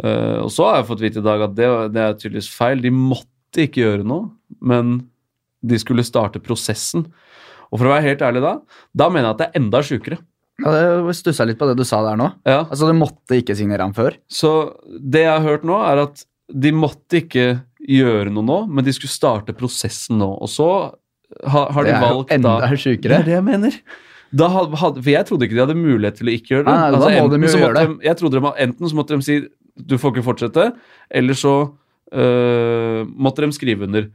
[0.04, 2.82] Eh, og så har jeg fått vite i dag at det, det er tydeligvis feil.
[2.84, 4.30] De måtte ikke gjøre noe,
[4.64, 4.96] men
[5.60, 7.06] de skulle starte prosessen.
[7.70, 8.56] Og for å være helt ærlig da,
[8.96, 10.20] da mener jeg at det er enda sjukere.
[10.60, 12.28] Ja, det stussa litt på det du sa der nå.
[12.48, 12.64] Ja.
[12.66, 14.16] Altså, Du måtte ikke signere han før.
[14.28, 14.52] Så
[14.84, 17.46] det jeg har hørt nå, er at de måtte ikke
[17.80, 20.28] gjøre noe nå, men de skulle starte prosessen nå.
[20.42, 20.68] Og så
[21.44, 23.10] har, har de Det er jo valgt enda da sjukere.
[23.10, 23.76] Det er det jeg mener.
[24.30, 26.74] Da had, hadde, for jeg trodde ikke de hadde mulighet til å ikke gjøre det.
[26.74, 27.84] Nei, altså, da må enten de jo så gjøre det.
[27.86, 29.38] de, jeg trodde de, Enten så måtte de si
[29.90, 30.66] du får ikke fortsette,
[31.20, 31.54] eller så
[32.12, 34.10] øh, måtte de skrive under.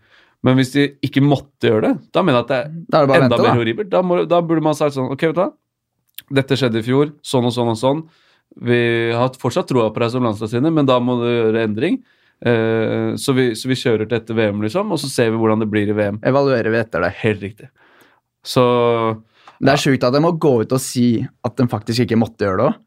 [0.46, 3.08] Men hvis de ikke måtte gjøre det, da mener jeg at det er Da er
[3.08, 3.90] det bare enda vente, mer horribelt.
[3.92, 4.04] Da,
[4.36, 5.50] da burde man sagt sånn Ok, vet du hva.
[6.40, 7.16] Dette skjedde i fjor.
[7.26, 8.04] Sånn og sånn og sånn.
[8.66, 8.80] Vi
[9.16, 11.98] har fortsatt troa på deg som landslagstrener, men da må du gjøre endring.
[12.46, 15.64] Eh, så, vi, så vi kjører til etter VM, liksom, og så ser vi hvordan
[15.64, 16.20] det blir i VM.
[16.28, 17.14] Evaluerer vi etter det.
[17.24, 17.70] Helt riktig.
[18.46, 18.66] Så
[19.62, 22.44] Det er sjukt at de må gå ut og si at de faktisk ikke måtte
[22.46, 22.80] gjøre det òg.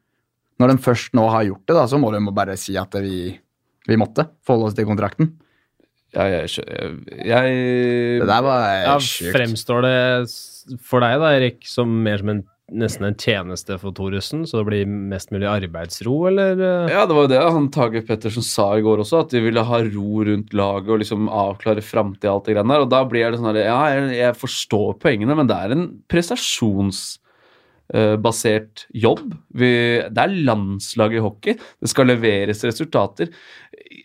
[0.59, 3.31] Når de først nå har gjort det, da, så må de bare si at vi,
[3.89, 5.31] vi måtte forholde oss til kontrakten.
[6.15, 6.93] ja, jeg, jeg,
[7.31, 7.57] jeg,
[8.21, 9.33] Det der var Ja, sjukt.
[9.37, 14.43] fremstår det for deg, da, Erik, som mer som en, nesten en tjeneste for Thoresen,
[14.47, 16.61] så det blir mest mulig arbeidsro, eller?
[16.61, 16.91] eh?
[16.93, 19.63] Ja, det var jo det han Tage Pettersen sa i går også, at de ville
[19.65, 22.85] ha ro rundt laget og liksom avklare framtida og alt det greiene der.
[22.85, 28.75] Og da blir det sånn at ja, jeg, forstår poengene, men det er en prestasjonsbasert
[29.07, 29.27] jobb.
[29.57, 29.73] Vi,
[30.05, 31.53] det er landslag i hockey.
[31.57, 33.27] Det skal leveres resultater.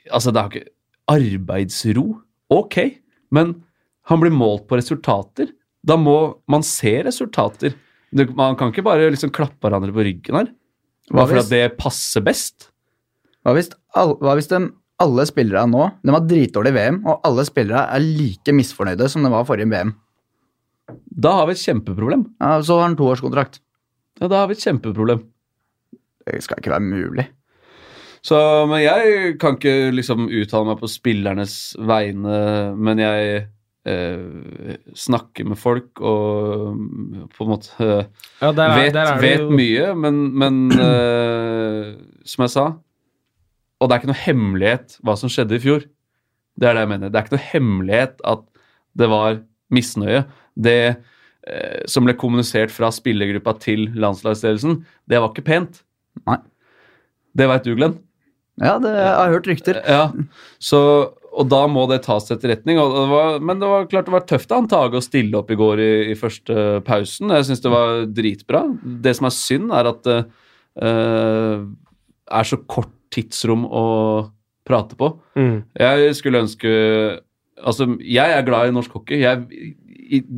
[0.08, 0.72] Altså, det er ikke
[1.12, 2.08] arbeidsro.
[2.54, 2.78] Ok,
[3.36, 3.48] men
[4.08, 5.48] han blir målt på resultater.
[5.84, 7.76] Da må man se resultater.
[8.14, 10.52] Det, man kan ikke bare liksom klappe hverandre på ryggen her.
[11.12, 12.70] Bare hvis- at det passer best.
[13.44, 14.60] Hva hvis, all, hva hvis de,
[15.04, 19.24] alle spillere nå De var dritdårlige i VM, og alle spillere er like misfornøyde som
[19.26, 19.96] de var forrige VM.
[21.12, 22.26] Da har vi et kjempeproblem.
[22.42, 23.60] Ja, så har han toårskontrakt.
[24.22, 25.24] Ja, da har vi et kjempeproblem.
[26.26, 27.28] Det skal ikke være mulig.
[28.24, 28.38] Så,
[28.70, 32.38] men jeg kan ikke liksom uttale meg på spillernes vegne,
[32.80, 33.48] men jeg
[33.90, 36.78] eh, snakker med folk og
[37.34, 37.88] på en måte
[38.42, 41.90] Ja, der er, vet, der er det vet mye, men, men eh,
[42.28, 42.68] som jeg sa
[43.80, 45.88] Og det er ikke noe hemmelighet hva som skjedde i fjor.
[46.56, 47.12] Det er det jeg mener.
[47.12, 48.46] Det er ikke noe hemmelighet at
[49.00, 49.42] det var
[49.74, 50.24] misnøye.
[50.54, 55.82] Det eh, som ble kommunisert fra spillergruppa til landslagsledelsen, det var ikke pent.
[56.30, 56.40] Nei.
[57.34, 57.98] Det veit du, Glenn.
[58.62, 59.80] Ja, det, jeg har hørt rykter.
[59.90, 60.04] Ja,
[60.62, 60.80] så,
[61.34, 62.78] og da må det tas til etterretning.
[62.78, 65.50] Det var, men det var klart det var tøft av han Tage å stille opp
[65.50, 67.34] i går i, i første pausen.
[67.34, 68.62] Jeg syns det var dritbra.
[69.04, 70.20] Det som er synd, er at det
[70.82, 71.66] uh,
[72.34, 73.86] er så kort tidsrom å
[74.66, 75.10] prate på.
[75.38, 75.64] Mm.
[75.80, 76.74] Jeg skulle ønske
[77.64, 79.22] Altså, jeg er glad i norsk hockey.
[79.22, 79.44] Jeg,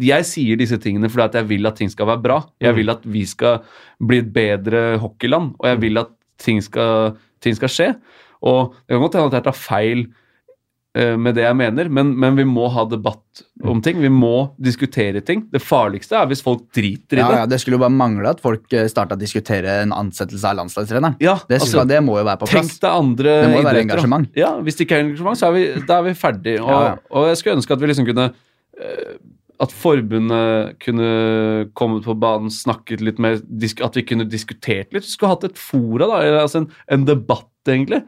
[0.03, 2.36] jeg sier disse tingene fordi at jeg vil at ting skal være bra.
[2.62, 2.77] Jeg Mm.
[2.77, 3.63] vil at vi skal
[4.03, 7.88] bli et bedre hockeyland, og jeg vil at ting skal, ting skal skje.
[8.45, 10.05] Og det kan godt hende at jeg tar feil
[11.19, 13.97] med det jeg mener, men, men vi må ha debatt om ting.
[13.99, 15.41] Vi må diskutere ting.
[15.51, 17.39] Det farligste er hvis folk driter i det.
[17.41, 21.17] ja, Det skulle jo bare mangle at folk starta å diskutere en ansettelse av landslagstreneren.
[21.19, 22.71] Ja, Det, altså, det må jo være på plass.
[22.71, 24.29] Tenk deg andre Det må jo være engasjement.
[24.39, 26.58] Ja, Hvis det ikke er engasjement, så er vi, da er vi ferdig.
[26.63, 26.97] Og, Ja, ja.
[27.12, 28.29] og jeg skulle ønske at vi liksom kunne
[28.79, 29.15] eh,
[29.60, 31.10] At forbundet kunne
[31.79, 35.05] kommet på banen, snakket litt mer, at vi kunne diskutert litt.
[35.05, 38.01] Vi skulle hatt et fora, da, altså en, en debatt, egentlig.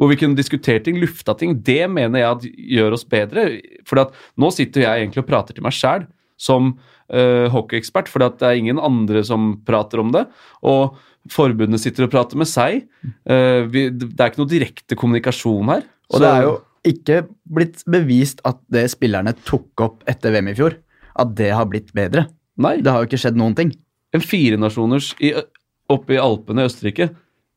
[0.00, 1.54] Hvor vi kunne diskutert ting, lufta ting.
[1.62, 2.46] Det mener jeg at
[2.78, 3.46] gjør oss bedre.
[3.86, 4.00] For
[4.40, 6.08] nå sitter jeg egentlig og prater til meg sjæl
[6.40, 10.24] som uh, hockeyekspert, for det er ingen andre som prater om det.
[10.66, 10.96] Og
[11.30, 12.84] forbundet sitter og prater med seg.
[13.22, 15.86] Uh, vi, det er ikke noe direkte kommunikasjon her.
[16.10, 17.22] Og det er jo ikke
[17.56, 20.76] blitt bevist at det spillerne tok opp etter VM i fjor,
[21.16, 22.26] at det har blitt bedre.
[22.60, 23.72] Nei, Det har jo ikke skjedd noen ting.
[24.14, 25.32] en firenasjoners i,
[25.90, 27.08] oppe i Alpene i Østerrike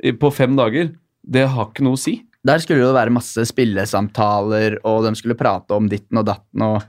[0.02, 0.90] i, på fem dager,
[1.22, 2.16] det har ikke noe å si.
[2.46, 6.84] Der skulle det være masse spillesamtaler, og de skulle prate om ditten og datten, og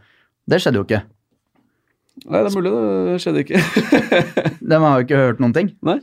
[0.48, 1.02] det skjedde jo ikke.
[2.26, 3.60] Nei, det er mulig det skjedde ikke.
[4.70, 5.70] De har jo ikke hørt noen ting.
[5.86, 6.00] Nei.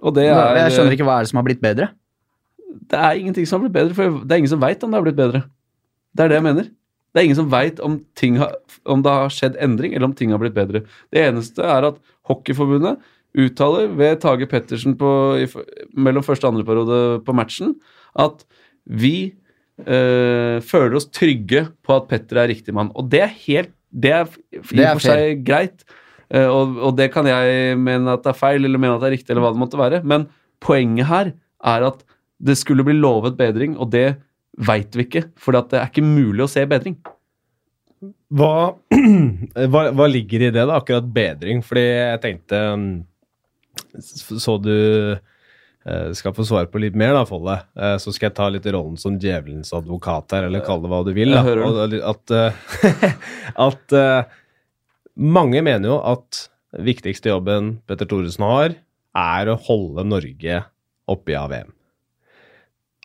[0.00, 1.90] Og det er Jeg skjønner ikke hva er det som har blitt bedre.
[2.90, 4.98] Det er ingenting som har blitt bedre, for det er ingen som veit om det
[4.98, 5.44] har blitt bedre.
[6.16, 6.70] Det er det jeg mener.
[7.10, 8.00] Det er ingen som veit om,
[8.94, 10.84] om det har skjedd endring, eller om ting har blitt bedre.
[11.10, 12.98] Det eneste er at Hockeyforbundet
[13.38, 15.46] uttaler ved Tage Pettersen på, i,
[15.94, 17.76] mellom første og andre periode på matchen
[18.18, 18.44] at
[18.84, 19.32] vi
[19.86, 22.92] øh, føler oss trygge på at Petter er riktig mann.
[22.94, 25.82] Og det er helt Det er i og for seg greit.
[26.30, 29.08] uh, og, og det kan jeg mene at det er feil, eller mene at det
[29.08, 29.98] er riktig, eller hva det måtte være.
[30.06, 30.28] Men
[30.62, 31.32] poenget her
[31.66, 32.04] er at
[32.38, 34.20] det skulle bli lovet bedring, og det
[34.62, 35.24] veit vi ikke.
[35.34, 37.00] For det er ikke mulig å se bedring.
[38.30, 38.78] Hva,
[39.72, 40.78] hva, hva ligger i det, da?
[40.78, 41.64] Akkurat bedring?
[41.66, 42.92] Fordi jeg tenkte mm,
[43.98, 44.74] Så du
[46.14, 47.54] skal få svare på litt mer, da, Folle.
[47.78, 51.00] Eh, Så skal jeg ta litt rollen som djevelens advokat her, eller kalle det hva
[51.06, 51.32] du vil.
[51.32, 51.86] Da.
[52.10, 53.14] At eh,
[53.68, 54.34] at eh,
[55.16, 56.44] mange mener jo at
[56.84, 58.76] viktigste jobben Petter Thoresen har,
[59.16, 60.60] er å holde Norge
[61.10, 61.72] oppe i AVM.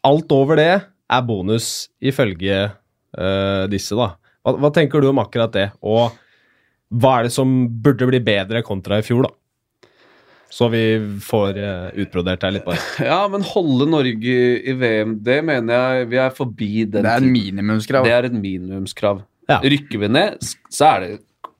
[0.06, 4.12] Alt over det er bonus, ifølge uh, disse, da.
[4.46, 6.14] Hva, hva tenker du om akkurat det, og
[6.94, 9.34] hva er det som burde bli bedre kontra i fjor, da?
[10.56, 10.84] Så vi
[11.20, 12.80] får uh, utbrodert her litt, bare.
[13.10, 17.24] Ja, men holde Norge i VM, det mener jeg vi er forbi den Det er
[17.26, 18.08] en minimumskrav.
[18.08, 19.24] Det er et minimumskrav.
[19.52, 19.60] Ja.
[19.62, 21.10] Rykker vi ned, så er det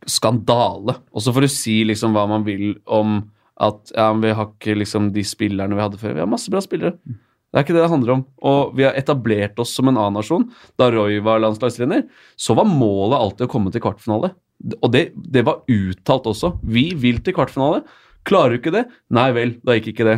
[0.10, 0.96] skandale.
[1.12, 3.20] Og så får du si liksom hva man vil om
[3.56, 6.16] at ja, men vi har ikke liksom de spillerne vi hadde før.
[6.16, 6.96] Vi har masse bra spillere.
[7.06, 8.24] Det er ikke det det handler om.
[8.48, 10.48] Og vi har etablert oss som en annen nasjon.
[10.80, 12.04] Da Roy var landslagstrener,
[12.36, 14.34] så var målet alltid å komme til kvartfinale.
[14.80, 16.56] Og det, det var uttalt også.
[16.64, 17.84] Vi vil til kvartfinale.
[18.26, 18.88] Klarer du ikke det?
[19.14, 20.18] Nei vel, da gikk ikke det.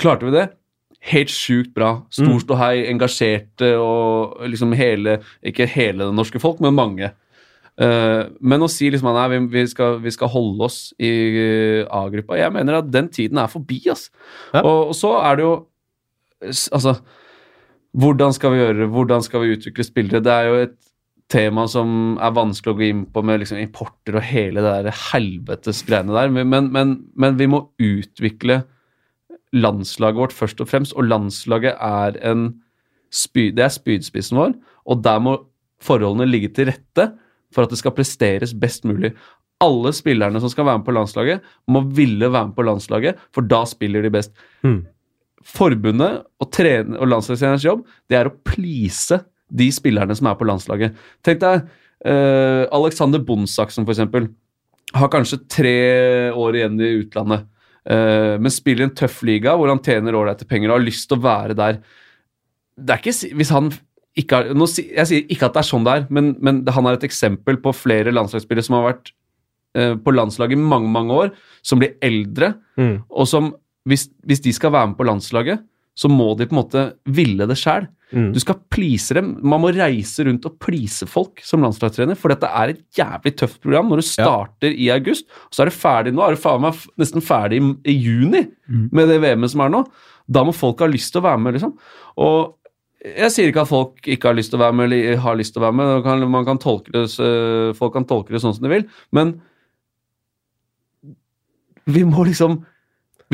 [0.00, 0.46] Klarte vi det?
[1.06, 1.92] Helt sjukt bra.
[2.10, 7.12] Stor ståhei, engasjerte og liksom hele Ikke hele det norske folk, men mange.
[7.76, 11.80] Uh, men å si liksom nei, vi, vi, skal, vi skal holde oss i eh,
[11.92, 14.14] A-gruppa Jeg mener at den tiden er forbi, altså.
[14.54, 14.62] Ja.
[14.62, 15.52] Og, og så er det jo
[16.72, 16.94] Altså
[17.96, 18.88] Hvordan skal vi gjøre det?
[18.94, 20.22] Hvordan skal vi utvikle spillere?
[20.24, 20.74] Det er jo et
[21.32, 24.98] tema som er vanskelig å gå inn på med liksom importer og hele det der
[25.10, 28.60] helvetes greiene der, men, men, men, vi må utvikle
[29.56, 32.48] landslaget vårt først og fremst, og landslaget er en
[33.14, 34.54] spy, det er spydspissen vår,
[34.86, 35.38] og der må
[35.82, 37.10] forholdene ligge til rette
[37.54, 39.12] for at det skal presteres best mulig.
[39.62, 43.46] Alle spillerne som skal være med på landslaget, må ville være med på landslaget, for
[43.48, 44.34] da spiller de best.
[44.66, 44.84] Mm.
[45.46, 50.96] Forbundet og, og landslagstrenerens jobb, det er å please de spillerne som er på landslaget.
[51.26, 51.66] Tenk deg
[52.06, 54.30] uh, Alexander Bondsaksen, eksempel.
[54.96, 55.76] Har kanskje tre
[56.34, 57.46] år igjen i utlandet,
[57.90, 61.08] uh, men spiller i en tøff liga hvor han tjener ålreite penger og har lyst
[61.10, 61.82] til å være der.
[62.76, 63.70] Det er ikke Hvis han
[64.16, 66.88] ikke har nå, Jeg sier ikke at det er sånn det er, men, men han
[66.88, 69.10] er et eksempel på flere landslagsspillere som har vært
[69.76, 71.32] eh, på landslaget i mange, mange år,
[71.62, 72.98] som blir eldre, Mm.
[73.08, 73.54] og som
[73.88, 75.62] hvis, hvis de skal være med på landslaget,
[75.96, 76.82] så må de på en måte
[77.16, 77.86] ville det sjæl.
[78.12, 78.28] Mm.
[78.34, 79.32] Du skal please dem.
[79.42, 83.62] Man må reise rundt og please folk som landslagstrener, for dette er et jævlig tøft
[83.64, 85.26] program når du starter i august.
[85.50, 86.22] Så er det ferdig nå.
[86.22, 88.44] Er du faen meg nesten ferdig i, i juni
[88.92, 89.82] med det VM-et som er nå.
[90.26, 91.74] Da må folk ha lyst til å være med, liksom.
[92.22, 92.54] Og
[93.06, 95.54] jeg sier ikke at folk ikke har lyst til å være med, eller har lyst
[95.54, 95.90] til å være med.
[95.96, 97.04] Man kan, man kan tolke det,
[97.78, 99.36] folk kan tolke det sånn som de vil, men
[101.86, 102.64] vi må liksom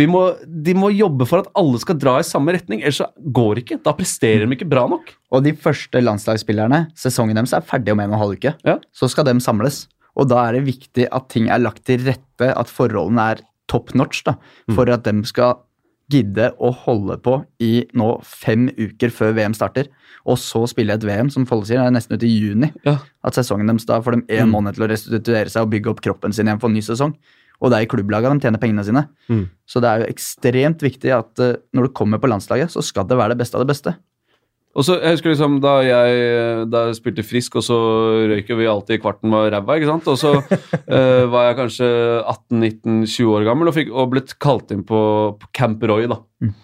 [0.08, 3.54] må, De må jobbe for at alle skal dra i samme retning, ellers så går
[3.54, 3.80] det ikke.
[3.84, 5.12] Da presterer de ikke bra nok.
[5.32, 8.54] Og de første landslagsspillerne, sesongen deres er ferdig om en og en halv uke.
[8.64, 8.78] Ja.
[8.96, 9.86] Så skal de samles.
[10.16, 13.94] Og da er det viktig at ting er lagt til rette, at forholdene er top
[13.94, 14.34] notch, da,
[14.74, 15.54] for at de skal
[16.12, 19.86] gidde å holde på i nå fem uker før VM starter,
[20.28, 22.68] og så spille et VM, som Folle sier, er nesten ut i juni.
[22.84, 22.98] Ja.
[23.24, 24.52] At sesongen deres da får dem én Mm.
[24.52, 27.14] måned til å restituere seg og bygge opp kroppen sin igjen for en ny sesong.
[27.62, 29.04] Og det er i klubblagene de tjener pengene sine.
[29.30, 29.44] Mm.
[29.68, 33.06] Så det er jo ekstremt viktig at uh, når du kommer på landslaget, så skal
[33.06, 33.94] det være det beste av det beste.
[34.72, 37.78] Og så, jeg husker liksom Da jeg, da jeg spilte frisk, og så
[38.30, 40.08] røyk vi alltid i kvarten med ræva, ikke sant?
[40.08, 41.88] Og så uh, var jeg kanskje
[42.24, 45.00] 18-19-20 år gammel og, fikk, og ble kalt inn på,
[45.38, 46.22] på Camp Roy, da.
[46.42, 46.54] Mm.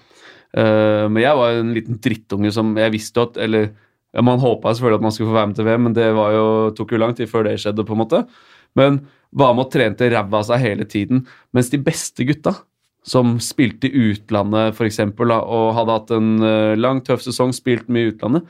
[0.57, 3.67] Uh, men jeg var en liten drittunge som jeg visste at Eller
[4.17, 6.33] ja, man håpa selvfølgelig at man skulle få være med til VM, men det var
[6.33, 6.47] jo,
[6.79, 8.23] tok jo lang tid før det skjedde, på en måte.
[8.77, 11.25] Men var med og trente ræva av seg hele tiden.
[11.57, 12.55] Mens de beste gutta,
[13.09, 18.09] som spilte i utlandet eksempel, og hadde hatt en eh, lang, tøff sesong, spilt mye
[18.09, 18.49] i utlandet,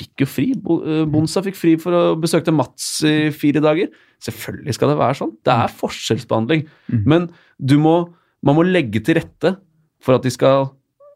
[0.00, 0.48] fikk jo fri.
[0.54, 3.90] Eh, Bonsa fikk fri for å besøke Mats i fire dager.
[4.22, 5.34] Selvfølgelig skal det være sånn.
[5.46, 6.66] Det er forskjellsbehandling.
[6.92, 7.02] Mm.
[7.10, 7.96] Men du må,
[8.46, 9.56] man må legge til rette
[10.00, 10.70] for at de skal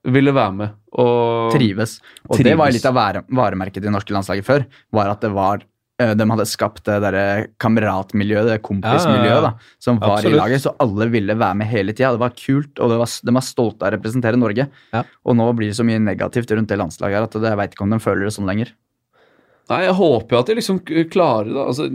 [0.04, 0.74] ville være med.
[1.00, 1.98] Og trives.
[2.28, 4.66] Og det var litt av varemerket det norske landslaget før.
[4.94, 5.64] var at det var
[5.94, 7.24] De hadde skapt det derre
[7.62, 10.34] kameratmiljøet, det kompismiljøet, da, som var Absolutt.
[10.34, 10.62] i laget.
[10.64, 12.10] Så alle ville være med hele tida.
[12.16, 14.66] Det var kult, og det var, de var stolte av å representere Norge.
[14.90, 15.04] Ja.
[15.22, 17.86] Og nå blir det så mye negativt rundt det landslaget her at jeg veit ikke
[17.86, 18.74] om de føler det sånn lenger.
[19.70, 20.80] Nei, jeg håper jo at de liksom
[21.12, 21.62] klarer det.
[21.62, 21.86] Altså,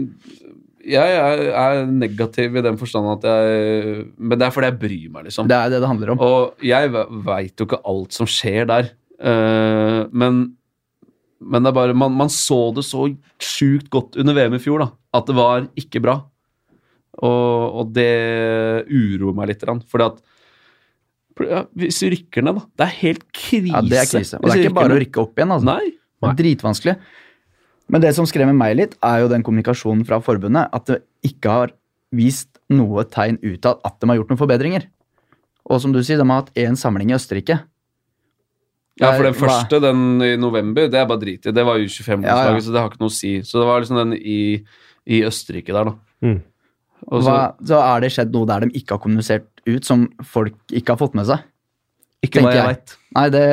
[0.90, 5.10] jeg er, er negativ i den forstand at jeg Men det er fordi jeg bryr
[5.12, 5.50] meg, liksom.
[5.50, 6.24] Det er det det handler om.
[6.24, 6.90] Og jeg
[7.28, 8.90] veit jo ikke alt som skjer der.
[9.20, 10.42] Uh, men,
[11.40, 13.06] men det er bare man, man så det så
[13.40, 14.90] sjukt godt under VM i fjor, da.
[15.16, 16.18] At det var ikke bra.
[17.20, 18.10] Og, og det
[18.86, 19.64] uroer meg litt.
[19.90, 20.20] Fordi at
[21.40, 22.66] ja, Hvis vi rykker ned, da.
[22.76, 23.72] Det er helt krise.
[23.72, 24.38] Ja, Det er krise.
[24.40, 25.54] Og det er ikke bare å rykke opp igjen.
[25.56, 25.68] altså.
[25.70, 25.96] Nei.
[26.28, 26.96] Er dritvanskelig.
[27.90, 30.68] Men det som skremmer meg litt, er jo den kommunikasjonen fra forbundet.
[30.76, 31.72] At det ikke har
[32.14, 34.86] vist noe tegn utad at de har gjort noen forbedringer.
[35.70, 37.60] Og som du sier, de har hatt én samling i Østerrike.
[39.00, 41.52] Ja, for den første, den i november, det er bare drit i.
[41.56, 42.60] Det var U25-landslaget, Ja, ja.
[42.66, 43.30] så det har ikke noe å si.
[43.46, 44.40] Så det var liksom den i,
[45.06, 45.94] i Østerrike der, da.
[46.26, 46.40] Mm.
[47.08, 50.08] Og så, Hva, så er det skjedd noe der de ikke har kommunisert ut, som
[50.26, 51.46] folk ikke har fått med seg.
[52.26, 52.66] ikke hva jeg jeg.
[52.74, 52.96] veit.
[53.16, 53.44] Nei, det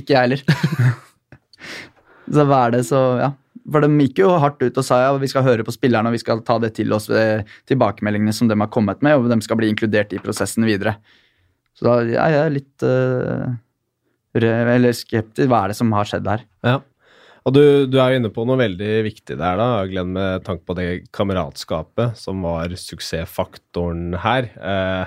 [0.00, 0.96] ikke jeg heller.
[2.36, 3.32] så hva er det så Ja.
[3.66, 6.14] For de gikk jo hardt ut og sa ja, vi skal høre på spillerne og
[6.14, 9.40] vi skal ta det til oss ved tilbakemeldingene som de har kommet med, og de
[9.42, 10.92] skal bli inkludert i prosessen videre.
[11.74, 13.56] Så da ja, jeg er litt re-
[14.44, 15.48] eller skeptisk.
[15.48, 16.44] Hva er det som har skjedd her?
[16.66, 16.80] Ja.
[17.46, 20.64] Og du, du er jo inne på noe veldig viktig der, da, Glenn, med tanke
[20.66, 24.48] på det kameratskapet som var suksessfaktoren her.
[24.58, 25.06] Eh,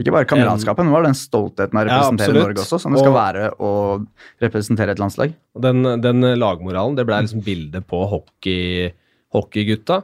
[0.00, 3.02] Ikke bare kameratskapet, men var den stoltheten av å representere ja, Norge også, som det
[3.04, 3.72] skal Og- være å
[4.42, 5.34] representere et landslag.
[5.60, 8.90] den, den lagmoralen, det ble liksom bildet på hockey,
[9.36, 10.00] hockeygutta.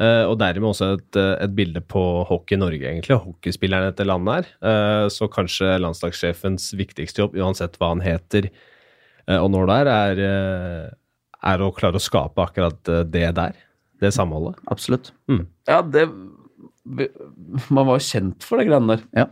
[0.00, 3.18] Eh, og dermed også et, eh, et bilde på Hockey Norge, egentlig.
[3.24, 4.50] Hockeyspillerne etter landet her.
[4.62, 9.92] Uh, så kanskje landslagssjefens viktigste jobb, uansett hva han heter uh, og når det er,
[9.92, 10.94] er,
[11.52, 13.60] er å klare å skape akkurat det der.
[14.02, 14.58] Det samholdet.
[14.72, 15.12] Absolutt.
[15.68, 16.08] Ja, det
[17.70, 19.04] Man var jo kjent for det greiene der.
[19.14, 19.28] Ja.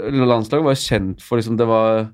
[0.00, 2.08] Landslaget var jo kjent for liksom Det var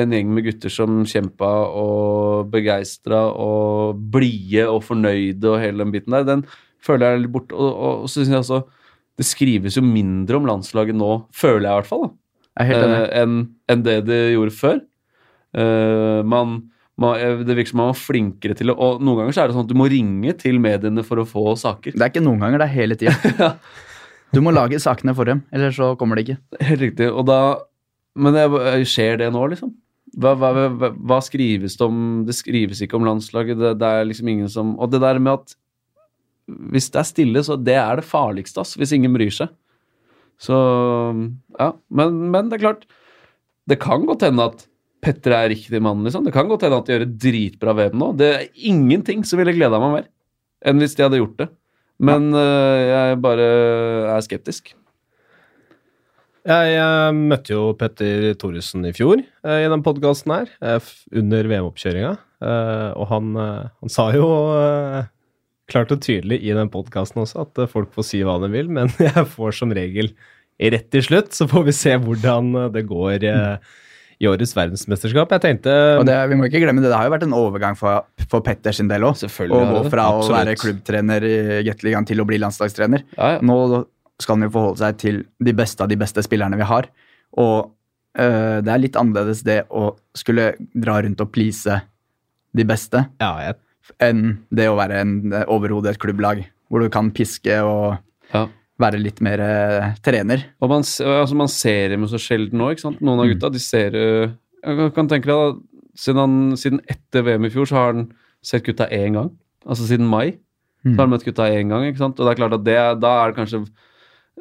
[0.00, 5.94] en gjeng med gutter som kjempa og begeistra og blide og fornøyde og hele den
[5.94, 6.26] biten der.
[6.28, 6.44] Den
[6.84, 7.56] føler jeg er litt borte.
[7.56, 8.60] Og, og, og så syns jeg altså
[9.20, 12.06] Det skrives jo mindre om landslaget nå, føler jeg i hvert fall,
[12.62, 14.80] eh, enn en det det gjorde før.
[15.60, 16.56] Eh, man,
[17.00, 19.56] man, det virker som man var flinkere til å Og noen ganger så er det
[19.56, 21.96] sånn at du må ringe til mediene for å få saker.
[21.96, 23.54] Det er ikke noen ganger, det er hele tida.
[24.30, 26.38] Du må lage sakene for dem, eller så kommer det ikke.
[26.62, 27.08] Helt riktig.
[27.10, 27.66] Og da
[28.14, 28.44] Men det,
[28.90, 29.72] skjer det nå, liksom?
[30.18, 31.98] Hva, hva, hva, hva skrives det om?
[32.26, 33.58] Det skrives ikke om landslaget.
[33.58, 35.54] Det, det er liksom ingen som Og det der med at
[36.72, 38.76] hvis det er stille, så det er det farligste, ass.
[38.78, 39.52] Hvis ingen bryr seg.
[40.40, 40.56] Så
[41.58, 41.72] Ja.
[41.92, 42.86] Men, men det er klart
[43.68, 44.66] Det kan godt hende at
[45.04, 46.24] Petter er riktig mann, liksom.
[46.24, 48.10] Det kan godt hende at de gjør et dritbra VM nå.
[48.20, 50.08] Det er ingenting som ville gleda meg mer
[50.68, 51.46] enn hvis de hadde gjort det.
[52.04, 53.46] Men øh, jeg bare
[54.12, 54.74] er skeptisk.
[56.48, 61.48] Jeg, jeg møtte jo Petter Thoresen i fjor eh, i den podkasten her, eh, under
[61.50, 62.12] VM-oppkjøringa.
[62.40, 65.10] Eh, og han, eh, han sa jo eh,
[65.70, 68.70] klart og tydelig i den podkasten også at eh, folk får si hva de vil,
[68.72, 70.12] men jeg får som regel
[70.60, 71.32] rett til slutt.
[71.36, 73.76] Så får vi se hvordan eh, det går eh,
[74.20, 75.32] i årets verdensmesterskap.
[75.36, 77.78] Jeg tenkte Og det, vi må ikke glemme det, det har jo vært en overgang
[77.78, 79.24] for, for Petter sin del òg.
[79.24, 81.36] Å gå fra å være klubbtrener i
[81.68, 83.06] Gateligaen til å bli landslagstrener.
[83.16, 83.42] Ja, ja.
[83.46, 83.86] Nå
[84.20, 86.90] skal han jo forholde seg til de beste av de beste spillerne vi har.
[87.40, 87.70] Og
[88.20, 91.78] øh, det er litt annerledes det å skulle dra rundt og please
[92.52, 93.56] de beste, ja, jeg,
[94.00, 97.98] enn det å være en overhodet overhode i et klubblag, hvor du kan piske og
[98.32, 98.46] Ja.
[98.80, 100.44] være litt mer eh, trener.
[100.62, 103.00] Og man, altså man ser dem så sjelden nå, ikke sant?
[103.02, 104.30] Noen av gutta, de ser øh,
[104.64, 105.58] Jeg kan- tenke deg da,
[105.96, 109.30] siden, han, siden etter VM i fjor, så har han sett gutta én gang.
[109.66, 110.38] Altså siden mai.
[110.84, 112.20] Så har han møtt gutta én gang, ikke sant?
[112.20, 113.66] Og det er klart at det, da er det kanskje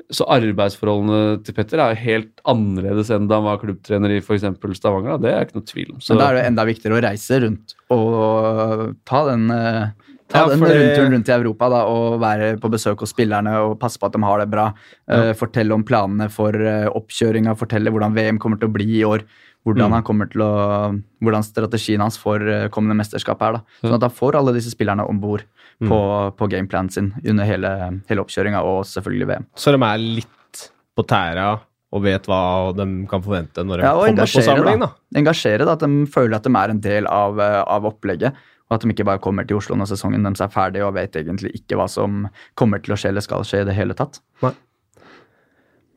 [0.09, 4.45] Så arbeidsforholdene til Petter er helt annerledes enn da han var klubbtrener i f.eks.
[4.79, 5.17] Stavanger.
[5.17, 5.21] Da.
[5.25, 5.99] Det er ikke noe tvil om.
[6.01, 10.45] Så, Men da er det enda viktigere å reise rundt og ta den, eh, ta
[10.45, 13.77] Ja, den det- rundturen rundt i Europa da, og være på besøk hos spillerne og
[13.79, 14.73] passe på at de har det bra.
[15.09, 19.03] Eh, fortelle om planene for uh, oppkjøringa, fortelle hvordan VM kommer til å bli i
[19.05, 19.23] år.
[19.67, 20.39] Hvordan, Mm.
[20.39, 23.51] å, hvordan strategien hans for eh, kommende mesterskap er.
[23.59, 23.61] da.
[23.83, 25.43] Sånn at han får alle disse spillerne om bord
[25.79, 25.97] på,
[26.35, 27.69] på gameplanen sin under hele,
[28.09, 29.45] hele oppkjøringa og selvfølgelig VM.
[29.55, 30.65] så de er litt
[30.97, 31.53] på tæra
[31.95, 32.39] og vet hva
[32.77, 34.79] de kan forvente når de Ja, kommer på samling.
[34.83, 34.89] da.
[35.17, 38.35] Engasjere, da, At de føler at de er en del av, eh, av opplegget.
[38.69, 41.15] Og at de ikke bare kommer til Oslo når sesongen deres er ferdig og vet
[41.17, 44.19] egentlig ikke hva som kommer til å skje eller skal skje i det hele tatt.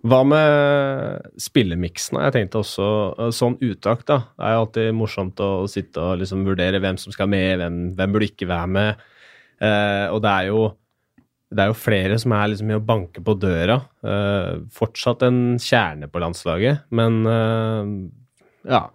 [0.03, 2.19] Hva med spillemiksen?
[2.25, 2.87] Jeg tenkte også
[3.19, 4.17] eh, sånn uttak, da.
[4.35, 7.77] Det er jo alltid morsomt å sitte og liksom vurdere hvem som skal med, hvem,
[7.99, 9.05] hvem burde ikke være med.
[9.63, 10.63] Eh, og det er jo
[11.53, 13.77] det er jo flere som er liksom i å banke på døra.
[14.09, 17.95] Eh, fortsatt en kjerne på landslaget, men eh,
[18.73, 18.87] ja.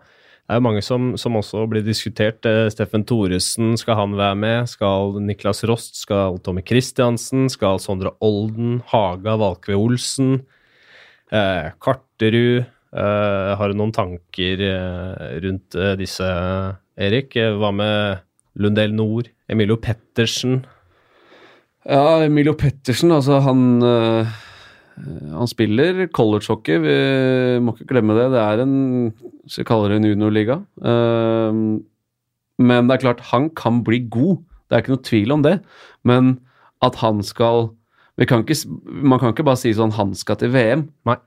[0.48, 2.46] Det er jo mange som, som også blir diskutert.
[2.72, 4.70] Steffen Thoresen, skal han være med?
[4.72, 5.98] Skal Niklas Rost?
[6.00, 7.50] Skal Tommy Christiansen?
[7.52, 8.78] Skal Sondre Olden?
[8.88, 10.38] Haga Valkve Olsen?
[11.84, 12.64] Karterud?
[12.96, 14.64] Har du noen tanker
[15.44, 16.32] rundt disse,
[16.96, 17.36] Erik?
[17.36, 18.24] Hva med
[18.58, 19.30] Lundell Nord?
[19.50, 20.66] Emilio Pettersen?
[21.88, 24.26] Ja, Emilio Pettersen, altså han øh,
[25.38, 28.32] Han spiller collegehockey, vi må ikke glemme det.
[28.34, 29.14] Det er en
[29.56, 30.58] vi kaller det en juniorliga.
[30.82, 31.80] Uh,
[32.58, 35.60] men det er klart, han kan bli god Det er ikke noe tvil om det.
[36.04, 36.40] Men
[36.84, 37.70] at han skal
[38.18, 40.88] vi kan ikke, Man kan ikke bare si sånn han skal til VM.
[41.06, 41.20] Nei.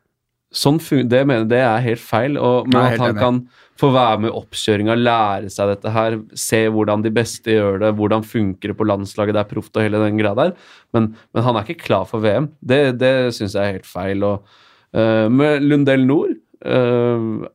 [0.50, 2.38] Sånn det mener jeg det er helt feil.
[2.40, 3.36] Og, men at han kan
[3.80, 7.92] få være med i oppkjøringa, lære seg dette her, se hvordan de beste gjør det,
[8.00, 10.52] hvordan funker det på landslaget, det er proft og hele den greia der.
[10.96, 12.50] Men, men han er ikke klar for VM.
[12.60, 14.26] Det, det syns jeg er helt feil.
[14.26, 14.58] Og,
[14.98, 16.34] uh, med Lundell Nord
[16.66, 17.46] uh,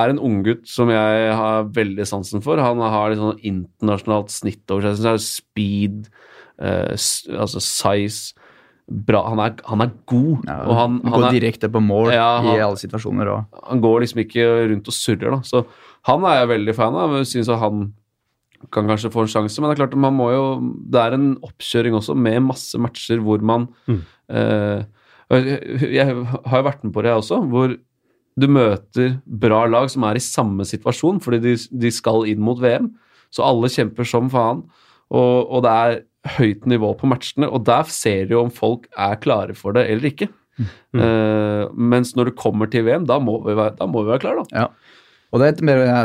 [0.00, 2.60] er en unggutt som jeg har veldig sansen for.
[2.60, 4.90] Han har litt sånn internasjonalt snitt over seg.
[4.90, 6.12] Jeg synes det er Speed,
[6.66, 8.39] uh, altså size
[8.90, 9.22] bra.
[9.30, 10.44] Han er, han er god.
[10.48, 13.28] Ja, og han, han, Gå er, direkte på mål Ja, han- i alle situasjoner.
[13.32, 15.40] Og, han går liksom ikke rundt og surrer, da.
[15.46, 15.64] Så
[16.10, 17.14] han er jeg veldig fan av.
[17.24, 17.92] Syns han
[18.72, 20.42] kan kanskje få en sjanse, men det er klart man må jo
[20.92, 24.02] Det er en oppkjøring også, med masse matcher hvor man Mm.
[24.28, 24.82] eh,
[25.30, 27.76] jeg har jo vært med på det, jeg også, hvor
[28.40, 32.58] du møter bra lag som er i samme situasjon, fordi de, de skal inn mot
[32.58, 32.88] VM.
[33.30, 34.64] Så alle kjemper som faen,
[35.10, 36.00] og, og det er
[36.36, 37.48] høyt nivå på matchene.
[37.48, 40.30] Og der ser du om folk er klare for det eller ikke.
[40.60, 44.44] Eh, mens når det kommer til VM, da må vi være, må vi være klare,
[44.44, 44.64] da.
[44.64, 44.98] ja.
[45.32, 45.54] og det,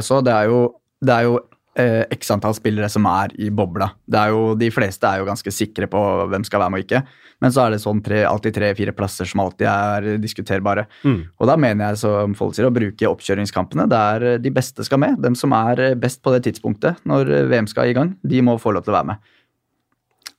[0.05, 0.59] så, det er jo,
[1.03, 1.36] det er jo
[1.82, 3.91] eh, x antall spillere som er i bobla.
[4.07, 6.01] Det er jo, de fleste er jo ganske sikre på
[6.32, 7.03] hvem skal være med og ikke.
[7.43, 10.86] Men så er det sånn tre, alltid tre-fire plasser som alltid er diskuterbare.
[11.03, 11.20] Mm.
[11.36, 15.20] Og da mener jeg som folk sier, å bruke oppkjøringskampene der de beste skal med.
[15.26, 18.72] Dem som er best på det tidspunktet når VM skal i gang, de må få
[18.78, 19.34] lov til å være med.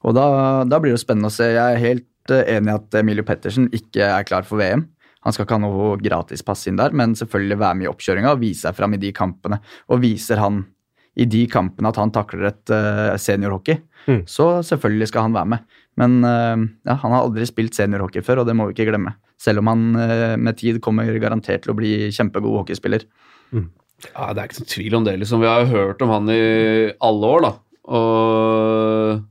[0.07, 0.27] Og da,
[0.69, 1.49] da blir det spennende å se.
[1.57, 4.85] Jeg er helt eh, enig i at Emilio Pettersen ikke er klar for VM.
[5.27, 8.43] Han skal ikke ha noe gratispass inn der, men selvfølgelig være med i oppkjøringa og
[8.45, 9.59] vise seg fram i de kampene.
[9.91, 10.61] Og viser han
[11.19, 14.21] i de kampene at han takler et uh, seniorhockey, Mm.
[14.31, 15.63] så selvfølgelig skal han være med.
[15.99, 19.17] Men uh, ja, han har aldri spilt seniorhockey før, og det må vi ikke glemme.
[19.43, 23.03] Selv om han uh, med tid kommer garantert til å bli kjempegod hockeyspiller.
[23.51, 25.17] Ja, Det er ikke noen tvil om det.
[25.25, 25.43] liksom.
[25.43, 26.39] Vi har jo hørt om han i
[27.03, 27.51] alle år, da.
[27.99, 29.25] Og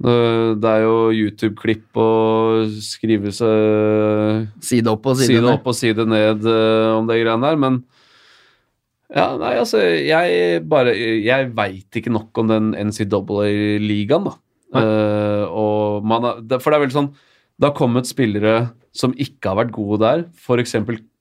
[0.00, 3.32] det- er jo YouTube-klipp og skrive
[4.60, 5.52] Side opp og side, side ned.
[5.52, 7.84] opp og side ned eh, om det greiene der, men
[9.10, 14.34] ja, nei, altså, jeg bare Jeg veit ikke nok om den NCAA-ligaen, da.
[14.78, 17.08] Eh, og man har, for det er vel sånn
[17.58, 20.76] Det har kommet spillere som ikke har vært gode der, f.eks.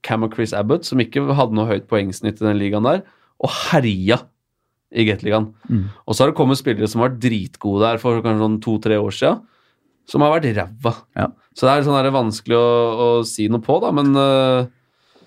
[0.05, 3.01] Cam og Chris Abbott, som ikke hadde noe høyt poengsnitt i den ligaen der,
[3.43, 4.21] og herja
[4.89, 5.51] i Gateligaen.
[5.69, 5.83] Mm.
[6.05, 8.97] Og så har det kommet spillere som har vært dritgode der for kanskje sånn to-tre
[8.97, 9.43] år siden,
[10.09, 10.95] som har vært ræva.
[11.17, 11.29] Ja.
[11.53, 12.67] Så det er sånn vanskelig å,
[13.05, 14.65] å si noe på, da, men uh,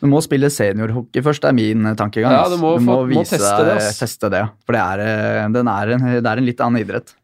[0.02, 2.34] Du må spille seniorhockey først, det er min tankegang.
[2.34, 2.54] Ja, ass.
[2.56, 4.00] du må få- må teste det, ass.
[4.02, 4.42] teste det.
[4.66, 7.14] For det er, eh, den er en, det er en litt annen idrett.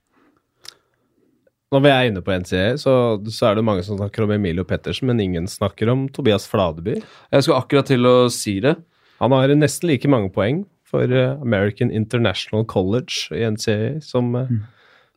[1.75, 2.93] Når vi er inne på NCA, så,
[3.29, 6.95] så er det mange som snakker om Emilio Pettersen, men ingen snakker om Tobias Fladeby.
[7.35, 8.77] jeg skulle akkurat til å si det.
[9.19, 14.63] Han har nesten like mange poeng for eh, American International College i NCA, som, mm.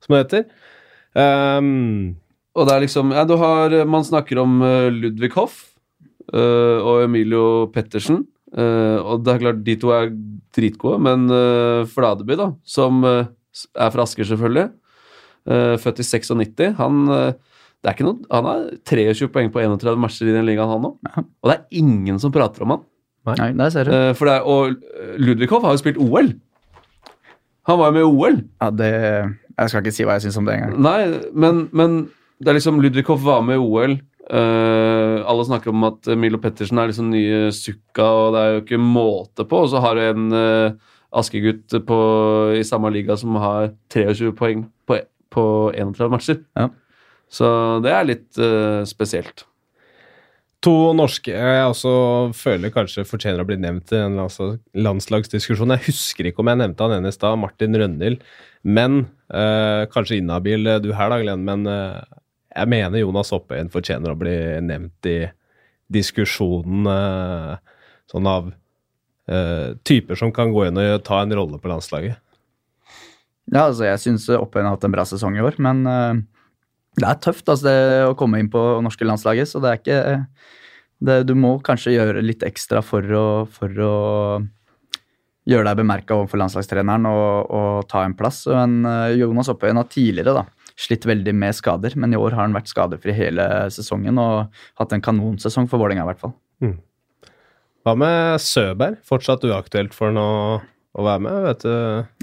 [0.04, 0.46] som det heter.
[1.16, 2.18] Um,
[2.56, 5.74] Og det er liksom Ja, du har Man snakker om eh, Ludvig Hoff
[6.32, 8.22] uh, og Emilio Pettersen.
[8.52, 10.12] Uh, og det er klart, de to er
[10.56, 13.30] dritgode, men uh, Fladeby, da, som eh,
[13.76, 14.70] er fra Asker, selvfølgelig,
[15.48, 17.34] eh, født i 96, han eh,
[17.82, 20.84] det er ikke noe, Han har 23 poeng på 31 matcher i den ligaen, han
[20.86, 21.00] òg.
[21.42, 22.84] Og det er ingen som prater om han.
[23.30, 23.52] Nei.
[23.58, 23.92] Der ser du.
[23.94, 26.32] Eh, for det er, og Ludvig Hoff har jo spilt OL.
[27.70, 28.40] Han var jo med i OL.
[28.64, 28.92] Ja, det,
[29.58, 30.80] jeg skal ikke si hva jeg syns om det engang.
[30.82, 31.02] Nei,
[31.38, 32.00] men, men
[32.42, 34.00] det er liksom Ludvigkov var med i OL.
[34.32, 38.64] Uh, alle snakker om at Milo Pettersen er liksom nye Sukka, og det er jo
[38.64, 39.66] ikke måte på.
[39.66, 42.00] Og så har du en uh, Askegutt på,
[42.56, 45.02] i samme liga som har 23 poeng på,
[45.34, 45.46] på
[45.76, 46.42] 31 matcher.
[46.58, 46.70] Ja.
[47.32, 47.48] Så
[47.84, 49.46] det er litt uh, spesielt.
[50.62, 51.92] To norske jeg også
[52.38, 55.74] føler kanskje fortjener å bli nevnt i en altså, landslagsdiskusjon.
[55.74, 58.22] Jeg husker ikke om jeg nevnte han ene i stad, Martin Rønhild.
[58.62, 61.48] Men øh, kanskje inhabil eh, du her, da, Glenn.
[61.48, 61.98] Men øh,
[62.54, 64.36] jeg mener Jonas Oppøyen fortjener å bli
[64.68, 65.18] nevnt i
[65.92, 67.56] diskusjonen øh,
[68.12, 68.58] sånn av
[69.88, 72.18] typer som kan gå inn og ta en rolle på landslaget.
[73.54, 75.86] Ja, altså, jeg syns Oppøyen har hatt en bra sesong i år, men
[77.00, 77.76] det er tøft altså, det,
[78.10, 80.00] å komme inn på norske landslaget, så det er ikke
[81.02, 83.96] det, Du må kanskje gjøre litt ekstra for å, for å
[85.50, 88.44] gjøre deg bemerka overfor landslagstreneren og, og ta en plass.
[88.52, 90.46] Men eh, Jonas Oppøyen har tidligere da,
[90.78, 94.94] slitt veldig med skader, men i år har han vært skadefri hele sesongen og hatt
[94.94, 96.36] en kanonsesong for Vålerenga i hvert fall.
[97.82, 99.00] Hva med Søberg?
[99.08, 101.74] Fortsatt uaktuelt for han å, å være med, vet du?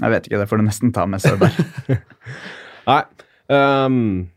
[0.05, 1.57] Jeg vet ikke, det får du nesten ta med Søberg.
[2.89, 3.01] Nei.
[3.51, 4.29] ehm,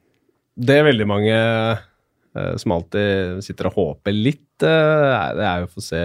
[0.63, 5.69] det er veldig mange eh, som alltid sitter og håper litt, eh, det er jo
[5.69, 6.01] å få se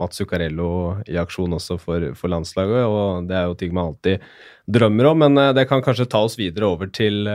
[0.00, 0.70] Mats Zuccarello
[1.10, 2.82] i aksjon også for, for landslaget.
[2.88, 4.26] Og det er jo ting man alltid
[4.70, 7.28] drømmer om, men eh, det kan kanskje ta oss videre over til,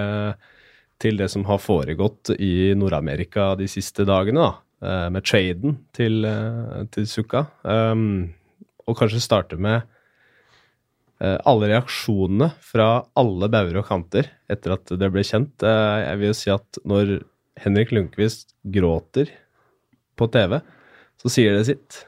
[1.02, 4.54] til det som har foregått i Nord-Amerika de siste dagene, da.
[5.10, 6.28] Med traden til,
[6.94, 7.46] til Zucca.
[7.64, 8.36] Um,
[8.86, 9.88] og kanskje starte med
[11.22, 15.64] alle reaksjonene fra alle bauger og kanter etter at det ble kjent.
[15.64, 17.14] Eh, jeg vil jo si at når
[17.64, 19.32] Henrik Lundqvist gråter
[20.20, 20.60] på TV,
[21.22, 22.02] så sier det sitt.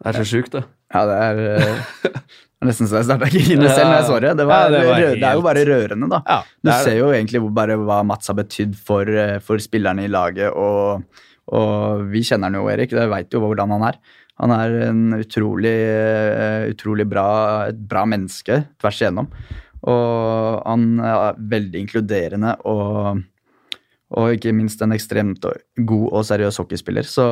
[0.00, 0.64] Det er så sjukt, det.
[0.94, 4.08] Ja, det er, eh, det er nesten så jeg starta å grine selv når jeg
[4.10, 4.32] så det.
[4.40, 5.20] Det, var, Ja, det var helt...
[5.22, 6.20] det er jo bare rørende, da.
[6.28, 10.04] Ja, Du er ser jo egentlig bare hva Mats har betydd for, eh, for spillerne
[10.04, 11.24] i laget, og,
[11.56, 12.92] og vi kjenner han jo, Erik.
[12.92, 14.00] Det veit jo hvordan han er.
[14.42, 19.28] Han er en utrolig, eh, utrolig bra, et bra menneske tvers igjennom.
[19.84, 23.20] Og han er veldig inkluderende og,
[24.16, 25.44] og ikke minst en ekstremt
[25.76, 27.06] god og seriøs hockeyspiller.
[27.06, 27.26] Så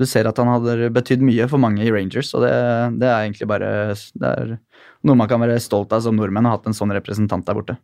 [0.00, 2.52] du ser at han hadde betydd mye for mange i Rangers, og det,
[3.02, 4.54] det er egentlig bare er
[5.04, 7.58] noe man kan være stolt av som nordmenn, å ha hatt en sånn representant der
[7.58, 7.76] borte.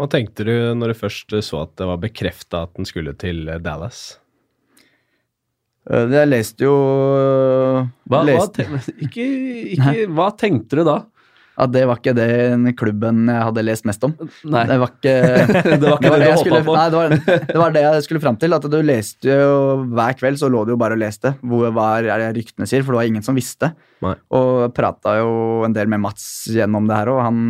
[0.00, 3.44] Hva tenkte du når du først så at det var bekrefta at han skulle til
[3.62, 4.16] Dallas?
[5.88, 9.24] Eh, Jeg leste jo Hva, hva, leste, ten- ikke,
[9.78, 10.98] ikke, hva tenkte du da?
[11.60, 14.14] at det var ikke den klubben jeg hadde lest mest om.
[14.48, 14.62] Nei.
[14.64, 15.14] Det var ikke
[15.82, 16.76] Det var ikke det du jeg håpa skulle, på.
[16.78, 17.12] Nei, det var,
[17.50, 18.56] det var det jeg skulle fram til.
[18.56, 19.50] At du leste jo
[19.90, 22.80] Hver kveld så lå du jo bare og leste hvor, var, er det ryktene sier,
[22.86, 23.74] for det var ingen som visste.
[24.00, 24.14] Nei.
[24.40, 25.34] Og prata jo
[25.68, 26.24] en del med Mats
[26.54, 27.42] gjennom det her, og han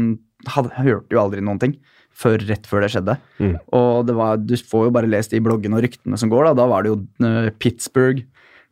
[0.56, 1.78] hadde, hørte jo aldri noen ting
[2.20, 3.16] før rett før det skjedde.
[3.40, 3.54] Mm.
[3.76, 6.50] Og det var, du får jo bare lest i bloggene og ryktene som går.
[6.50, 8.26] Da, da var det jo eh, Pittsburgh,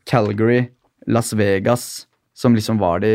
[0.09, 0.67] Calgary,
[1.09, 2.07] Las Vegas
[2.39, 3.11] som liksom var de,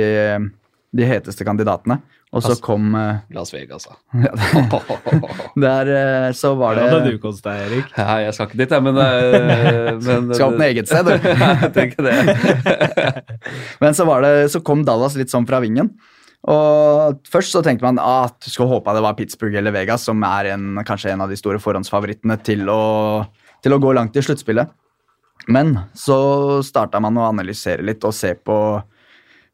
[0.92, 2.02] de heteste kandidatene.
[2.34, 3.94] Og så kom eh, Las Vegas, da.
[5.64, 7.92] Der eh, så var Hva Ja, det du kost deg, Erik?
[7.94, 8.98] Ja, jeg skal ikke dit, jeg, men,
[10.08, 11.30] men Skal åpne eget sted, du.
[11.30, 12.18] jeg tenker det.
[13.84, 15.94] Men så, var det, så kom Dallas litt sånn fra vingen.
[16.52, 20.08] Og Først så tenkte man ah, at du skulle håpe det var Pittsburgh eller Vegas,
[20.10, 23.24] som er en, kanskje en av de store forhåndsfavorittene til å,
[23.64, 24.72] til å gå langt i sluttspillet.
[25.52, 28.58] Men så starta man å analysere litt og se på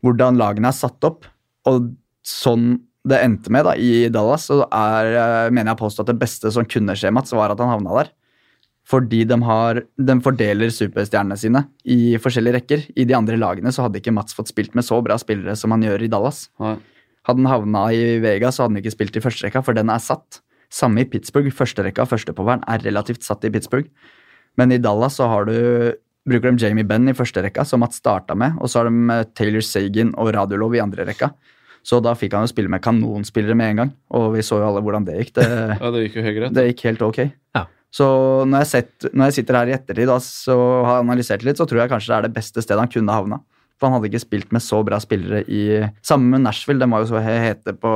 [0.06, 1.28] hvordan lagene er satt opp.
[1.70, 1.92] Og
[2.26, 2.78] sånn
[3.10, 6.68] det endte med da, i Dallas, så er, mener jeg påstå at det beste som
[6.68, 8.12] kunne skje Mats, var at han havna der.
[8.90, 12.86] Fordi de, har, de fordeler superstjernene sine i forskjellige rekker.
[12.98, 15.76] I de andre lagene så hadde ikke Mats fått spilt med så bra spillere som
[15.76, 16.48] han gjør i Dallas.
[16.64, 16.78] Nei.
[17.30, 20.02] Hadde han havna i Vegas, så hadde han ikke spilt i førsterekka, for den er
[20.02, 20.42] satt.
[20.74, 21.54] Samme i Pittsburgh.
[21.54, 23.90] Førsterekka og førstepoweren er relativt satt i Pittsburgh.
[24.58, 25.54] Men i Dallas så har du
[26.30, 29.16] bruker de Jamie Benn i første rekka, som Mats starta med, og så har de
[29.16, 31.32] eh, Taylor Sagan og Radiolov i andre rekka.
[31.86, 34.68] Så da fikk han jo spille med kanonspillere med en gang, og vi så jo
[34.68, 35.36] alle hvordan det gikk.
[35.40, 35.46] Det,
[35.80, 37.22] Ja, det gikk jo det gikk helt ok.
[37.56, 37.66] Ja.
[37.92, 38.06] Så
[38.46, 41.58] når jeg, sett, når jeg sitter her i ettertid da, så har jeg analysert litt,
[41.58, 43.40] så tror jeg kanskje det er det beste stedet han kunne havna.
[43.80, 45.62] For han hadde ikke spilt med så bra spillere i
[46.06, 47.92] Sammen med Nashville, den var jo så hete på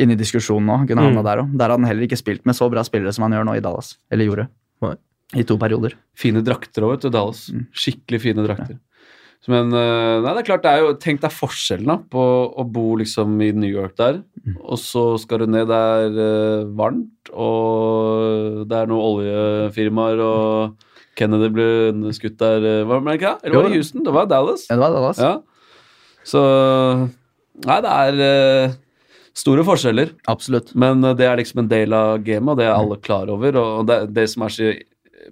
[0.00, 0.78] inne i diskusjonen nå.
[0.88, 1.24] Kunne havna Mm.
[1.24, 1.52] der òg.
[1.56, 3.60] Der hadde han heller ikke spilt med så bra spillere som han gjør nå i
[3.64, 3.96] Dallas.
[4.10, 4.48] Eller gjorde.
[4.82, 4.94] Nei.
[5.34, 5.94] I to perioder.
[6.14, 7.10] Fine drakter òg, vet du.
[7.10, 7.50] Dallas.
[7.52, 7.66] Mm.
[7.72, 8.76] Skikkelig fine drakter.
[8.76, 8.78] Så,
[9.48, 12.22] Men eh, nei, det er klart, det er jo, tenk deg forskjellen da, på
[12.58, 14.60] å bo liksom i New York der, Mm.
[14.62, 20.84] og så skal du ned der eh, varmt, og det er noen oljefirmaer, og
[21.18, 23.48] Kennedy ble skutt der eh, Var det ikke det?
[23.48, 24.04] Eller var det Houston?
[24.06, 24.66] Det var Dallas.
[24.70, 25.18] Ja, det var Dallas.
[25.18, 25.32] Ja.
[26.26, 26.42] Så
[27.66, 28.74] Nei, det er
[29.36, 30.10] store forskjeller.
[30.30, 30.74] Absolutt.
[30.76, 33.56] Men det er liksom en del av gamet, og det er alle klar over.
[33.62, 34.70] Og det, det som er så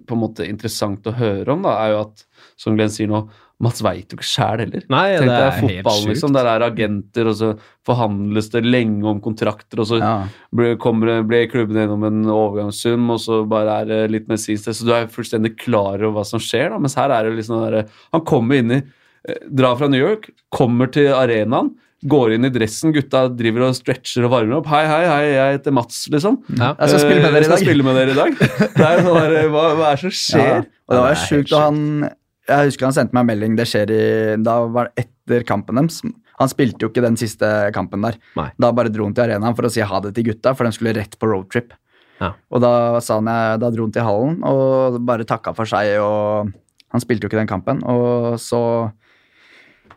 [0.09, 2.25] på en måte interessant å høre om, da, er jo at,
[2.59, 3.21] som Glenn sier nå,
[3.63, 4.83] Mats veit jo ikke sjæl heller.
[4.91, 6.09] Nei, Tenk det er helt fotball, sjukt.
[6.11, 6.33] liksom.
[6.35, 7.49] Der er agenter, og så
[7.87, 10.27] forhandles det lenge om kontrakter, og så Ja.
[10.53, 14.65] blir, kommer, det- klubben gjennom en overgangssum, og så bare er det litt medisinsk.
[14.75, 16.77] Så du er fullstendig klar over hva som skjer, da.
[16.79, 18.83] Mens her er det liksom der, Han kommer inn i
[19.27, 21.71] eh, Drar fra New York, kommer til arenaen,
[22.05, 24.67] går inn i dressen, gutta driver og stretcher og varmer opp.
[24.67, 26.43] Hei, hei, hei, jeg heter Mats, liksom.
[26.59, 26.75] Ja.
[26.77, 27.65] Jeg skal spille med Eh, dere i skal dag.
[27.65, 28.37] spille med dere i dag.
[28.75, 30.57] Det er sånn der, hva, hva er det som Ja, skjer?
[30.59, 32.09] og det var jo sjukt, og han
[32.45, 34.03] Jeg husker han sendte meg en melding, det skjer i
[34.45, 36.01] Da var det etter kampen deres.
[36.39, 38.19] Han spilte jo ikke den siste kampen der.
[38.37, 38.49] Nei.
[38.61, 40.75] Da bare dro han til arenaen for å si ha det til gutta, for de
[40.75, 41.73] skulle rett på roadtrip.
[42.19, 42.33] Ja.
[42.51, 46.51] Og da sa han da dro han til hallen og bare takka for seg, og
[46.93, 47.81] han spilte jo ikke den kampen.
[47.87, 48.61] Og så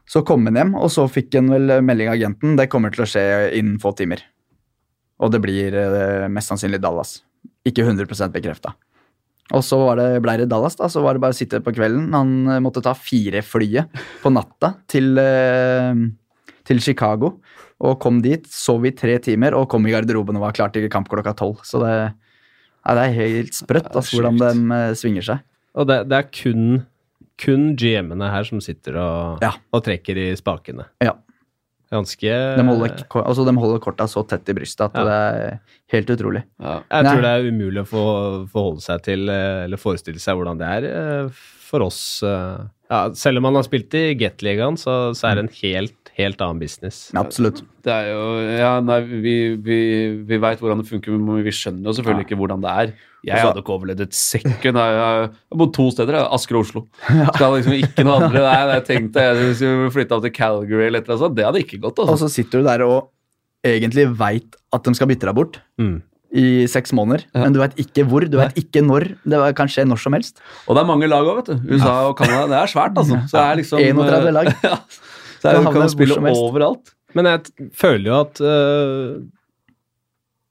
[0.08, 2.56] så kom han hjem, og så fikk han vel melding av agenten.
[2.56, 3.24] Det kommer til å skje
[3.58, 4.22] innen få timer.
[5.20, 7.18] Og det blir eh, mest sannsynlig Dallas.
[7.68, 8.72] Ikke 100% bekrefta.
[9.56, 10.88] Og så var det, ble det Dallas, da.
[10.92, 12.10] Så var det bare å sitte på kvelden.
[12.12, 13.88] Han eh, måtte ta fire flyet
[14.22, 16.02] på natta til, eh,
[16.68, 17.38] til Chicago.
[17.80, 20.88] Og kom dit, sov i tre timer og kom i garderoben og var klar til
[20.92, 21.62] kamp klokka tolv.
[21.64, 25.44] Så det, ja, det er helt sprøtt er altså, hvordan de eh, svinger seg.
[25.78, 26.66] Og det, det er kun,
[27.40, 29.52] kun GM-ene her som sitter og, Ja.
[29.72, 30.88] og trekker i spakene.
[31.04, 31.14] Ja.
[31.90, 35.04] Ganske De holder, altså, de holder korta så tett i brystet at Ja.
[35.04, 35.60] det er
[35.94, 36.42] helt utrolig.
[36.60, 36.82] Ja.
[36.90, 37.12] Jeg Nei.
[37.14, 38.02] tror det er umulig å få,
[38.52, 41.28] forholde seg til, eh, eller forestille seg hvordan det er eh,
[41.68, 42.22] for oss.
[42.22, 42.58] eh.
[42.90, 46.40] Ja, selv om man har spilt i Gateligaen, så, så er det en helt, helt
[46.42, 46.96] annen business.
[47.16, 47.62] Absolutt.
[47.86, 48.22] Det er jo
[48.58, 49.76] Ja, nei, vi, vi,
[50.26, 52.92] vi veit hvordan det funker, men vi skjønner jo selvfølgelig ikke hvordan det er.
[53.24, 54.56] Jeg Altså- hadde ikke overlevd et sekund.
[54.62, 56.18] Jeg har bodd to steder.
[56.32, 56.84] Asker og Oslo.
[57.06, 58.42] Skal liksom ikke noe andre.
[58.44, 61.36] Nei, jeg tenkte jeg hvis vi flytta opp til Calgary eller et eller annet.
[61.40, 61.98] Det hadde ikke gått.
[61.98, 62.28] Og altså.
[62.28, 63.08] så sitter du der og
[63.66, 65.96] egentlig veit at de skal bytte deg bort Mm.
[66.34, 67.40] i seks måneder, Ja.
[67.42, 69.16] men du veit ikke hvor, du veit ikke når.
[69.26, 70.38] Det kan skje når som helst.
[70.68, 71.74] Og det er mange lag òg, vet du.
[71.74, 72.46] USA og Canada.
[72.46, 73.16] Det er svært, altså.
[73.26, 74.52] Så det er liksom 31 lag.
[75.38, 76.94] Så er, du kan spille overalt.
[77.16, 79.18] Men jeg t- føler jo at uh,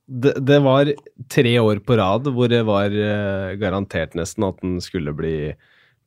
[0.07, 0.89] det, det var
[1.33, 5.33] tre år på rad hvor det var uh, garantert nesten at den skulle bli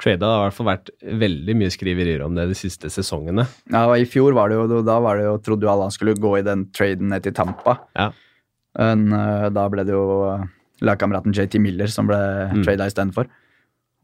[0.01, 0.23] trada.
[0.23, 3.45] Det har i hvert fall vært veldig mye skriverier om det de siste sesongene.
[3.69, 5.95] Ja, og I fjor var det jo, da var det jo, trodde jo alle han
[5.95, 7.77] skulle gå i den traden ned til Tampa.
[7.99, 8.09] Ja.
[8.81, 10.47] Men uh, da ble det jo uh,
[10.87, 12.17] lagkameraten JT Miller som ble
[12.51, 12.65] Mm.
[12.65, 13.29] trada istedenfor.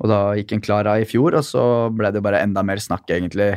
[0.05, 1.63] Og da gikk en klar av i fjor, og så
[1.97, 3.55] ble det jo bare enda mer snakk, egentlig.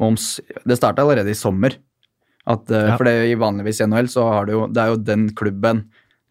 [0.00, 1.76] Om, s- det starta allerede i sommer.
[2.46, 2.96] At, eh, Ja.
[2.96, 5.84] For det, i vanligvis i NHL så har du jo Det er jo den klubben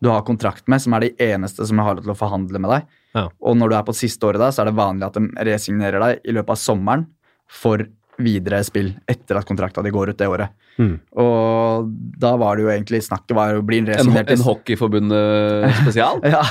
[0.04, 2.70] du har kontrakt med, som er de eneste som har lov til å forhandle med
[2.70, 2.84] deg.
[3.16, 3.30] Ja.
[3.42, 6.00] Og når du er på siste året da, så er det vanlig at de resignerer
[6.04, 7.06] deg i løpet av sommeren
[7.50, 7.80] for
[8.20, 10.50] videre spill etter at kontrakta di går ut det året.
[10.78, 11.00] Mm.
[11.20, 11.90] Og
[12.20, 16.20] da var det jo egentlig snakket var å bli En, resignert en Hockeyforbundet spesial.
[16.24, 16.44] ja.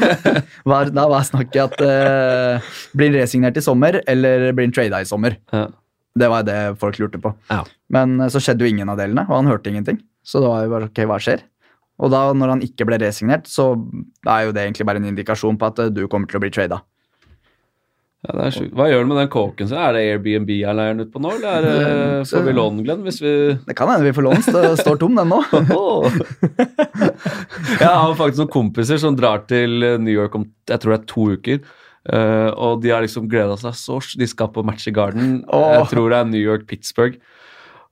[0.64, 5.36] var, da var snakket at uh, blir resignert i sommer, eller blir trada i sommer?
[5.52, 5.66] Ja.
[6.18, 7.32] Det var det folk lurte på.
[7.48, 7.62] Ja.
[7.92, 10.02] Men eh, så skjedde jo ingen av delene, og han hørte ingenting.
[10.22, 11.44] Så det var jo bare ok, hva skjer?
[12.02, 13.72] Og da, når han ikke ble resignert, så
[14.26, 16.52] er jo det egentlig bare en indikasjon på at eh, du kommer til å bli
[16.54, 16.82] trada.
[18.22, 18.74] Ja, det er sjukt.
[18.78, 19.78] Hva gjør du med den kåken sin?
[19.82, 22.84] Er det Airbnb jeg leier den ut på nå, eller er det, får vi låne
[22.86, 23.32] Glenn, hvis vi
[23.66, 25.40] Det kan hende vi får lånt, det står tom den nå.
[27.82, 31.08] jeg har faktisk noen kompiser som drar til New York om jeg tror det er
[31.10, 31.58] to uker.
[32.10, 35.44] Eh, og de har liksom gleda seg så De skal på match i Garden.
[35.52, 35.70] Oh.
[35.76, 37.20] Jeg tror det er New York-Pittsburgh.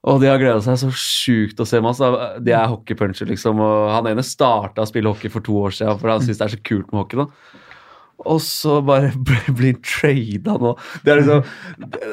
[0.01, 2.07] Og de har gleda seg så sjukt å se masse.
[2.41, 3.59] De er hockeypuncher, liksom.
[3.61, 6.47] Og han ene starta å spille hockey for to år siden, for han syns det
[6.47, 7.21] er så kult med hockey.
[7.21, 7.61] da
[8.25, 9.11] og så bare
[9.57, 10.73] blir trada nå.
[11.05, 11.43] Det er liksom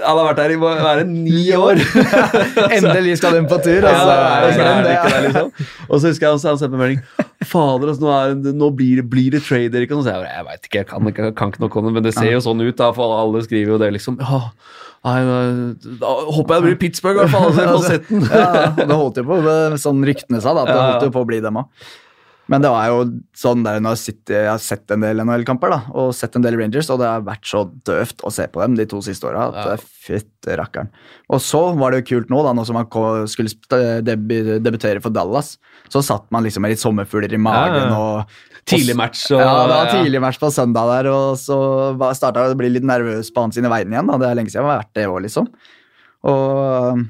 [0.05, 1.81] Han har vært her i være ni år!
[2.79, 3.85] Endelig skal den på tur.
[3.89, 4.15] Altså.
[4.15, 5.53] og så er det Det- ikke liksom.
[5.89, 8.97] Og så husker jeg sa- han sendte meg melding Fader, altså, nå, er, nå blir,
[9.03, 9.93] det- blir det trade, Erik.
[9.95, 11.93] Og så jeg jeg veit ikke, jeg kan, ikke, jeg kan ikke noe om det,
[11.99, 14.19] men det ser jo sånn ut, da, for alle skriver jo det, liksom.
[14.21, 14.41] Ja,
[16.03, 17.55] da- håper jeg det blir Pittsburgh, i hvert fall.
[17.77, 18.01] Altså,
[18.35, 21.23] ja, det holdt jo på, det- sånn ryktene sa, da, at det holdt jo på
[21.25, 21.71] å bli dem òg.
[22.49, 23.01] Men det var jo
[23.37, 26.43] sånn der når jeg, sitter, jeg har sett en del NHL-kamper da, og sett en
[26.47, 29.29] del Rangers, og det har vært så døvt å se på dem de to siste
[29.29, 29.77] åra at Ja.
[30.09, 30.89] fytte rakkeren.
[31.29, 32.89] Og så var det jo kult nå, da, nå som han
[33.29, 34.01] skulle sp-
[34.65, 35.59] debutere for Dallas,
[35.93, 38.25] så satt man liksom med litt sommerfugler i magen Ja, og
[38.69, 39.23] Tidlig match.
[39.33, 41.57] Og, ja, det var tidlig match på søndag der, og så
[42.17, 44.07] starta jeg å bli litt nervøs på hans sine vegne igjen.
[44.11, 44.19] Da.
[44.21, 45.47] Det er lenge siden jeg har vært det òg, liksom.
[46.29, 47.07] Og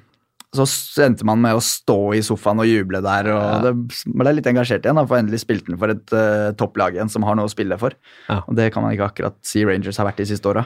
[0.56, 0.64] så
[1.04, 3.58] endte man med å stå i sofaen og juble der, og Ja.
[3.66, 3.72] det
[4.16, 4.96] ble litt engasjert igjen.
[4.96, 7.76] da, For endelig spilte han for et uh, topplag igjen som har noe å spille
[7.78, 7.92] for.
[8.28, 8.40] Ja.
[8.48, 10.64] Og det kan man ikke akkurat si Rangers har vært de siste åra.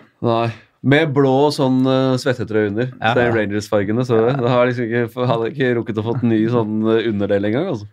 [0.82, 2.92] Med blå sånn uh, svettetrøye under.
[3.00, 3.14] Ja.
[3.14, 4.06] Det er Rangers-fargene.
[4.06, 7.68] Så det har liksom ikke, hadde ikke rukket å fått ny sånn uh, underdel engang.
[7.74, 7.86] Altså.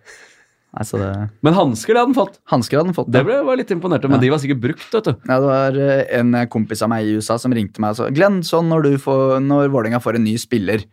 [0.70, 1.10] Altså det
[1.42, 2.38] Men hansker hadde han fått.
[2.54, 3.10] Hansker hadde han fått.
[3.10, 4.22] Det ble var litt imponert men Ja.
[4.22, 5.16] de var sikkert brukt, vet du.
[5.26, 5.80] Ja, det var
[6.22, 8.98] en kompis av meg i USA som ringte meg og sa Glenn, sånn når, du
[9.02, 10.86] får, når Vålerenga får en ny spiller,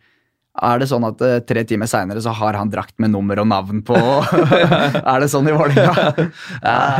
[0.57, 3.49] er det sånn at uh, tre timer seinere så har han drakt med nummer og
[3.51, 3.97] navn på?
[5.13, 6.27] er det sånn i Vålerenga?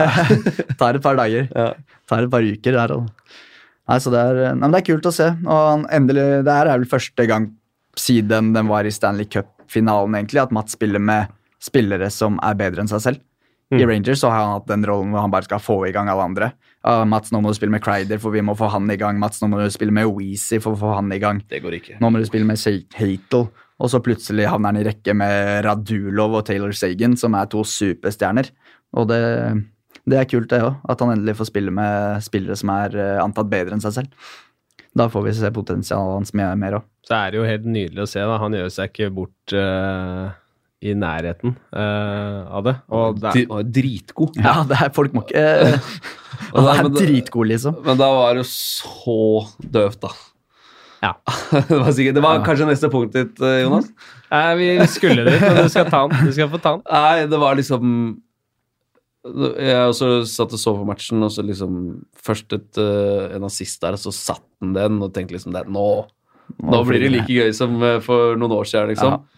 [0.80, 1.48] Tar et par dager.
[1.52, 1.72] Ja.
[2.10, 2.96] Tar et par uker der.
[3.00, 3.38] Og...
[3.88, 5.32] Nei, så det er, nei, det er kult å se.
[5.48, 7.52] Og endelig, det her er vel første gang
[7.98, 11.34] siden den var i Stanley Cup-finalen, egentlig, at Mats spiller med
[11.64, 13.24] spillere som er bedre enn seg selv.
[13.74, 13.90] I Mm.
[13.90, 16.24] Rangers så har han hatt den rollen hvor han bare skal få i gang alle
[16.24, 16.52] andre.
[16.88, 19.18] Ja, Mats, nå må du spille med Crider, for vi må få han i gang.
[19.20, 21.42] Mats, nå må du spille med Weezy for å få han i gang.
[21.52, 21.98] Det går ikke.
[22.00, 22.62] Nå må du spille med
[22.96, 23.50] Hatel.
[23.78, 27.66] Og så plutselig havner han i rekke med Radulov og Taylor Sagan, som er to
[27.68, 28.50] superstjerner.
[28.98, 29.20] Og det,
[30.08, 30.80] det er kult, det òg.
[30.88, 34.32] At han endelig får spille med spillere som er eh, antatt bedre enn seg selv.
[34.98, 36.88] Da får vi se potensialet hans mye mer òg.
[37.06, 38.24] Så er det jo helt nydelig å se.
[38.24, 38.40] da.
[38.42, 40.24] Han gjør seg ikke bort eh,
[40.88, 42.76] i nærheten uh, av det.
[42.94, 44.40] Og det er, og Dritgod.
[44.40, 45.92] Ja, det er folk må ikke uh,
[46.54, 47.78] Og Han er dritgod, liksom.
[47.86, 49.20] Men da var det jo så
[49.78, 50.14] døvt, da.
[51.04, 51.14] Ja.
[51.70, 52.46] det var, sikkert, det var Ja.
[52.46, 53.90] kanskje neste punkt ditt, eh, Jonas?
[54.32, 56.26] Nei, vi skulle dit, men du skal ta den.
[56.26, 56.86] Du skal få ta den.
[56.90, 57.92] Nei, det var liksom
[59.28, 63.82] Jeg også satt og så på matchen, og så liksom Først et, en en assist
[63.82, 65.88] der, og så satt han den, og tenkte liksom det, nå,
[66.64, 69.18] nå blir det like gøy som for noen år siden, liksom.
[69.18, 69.37] Ja.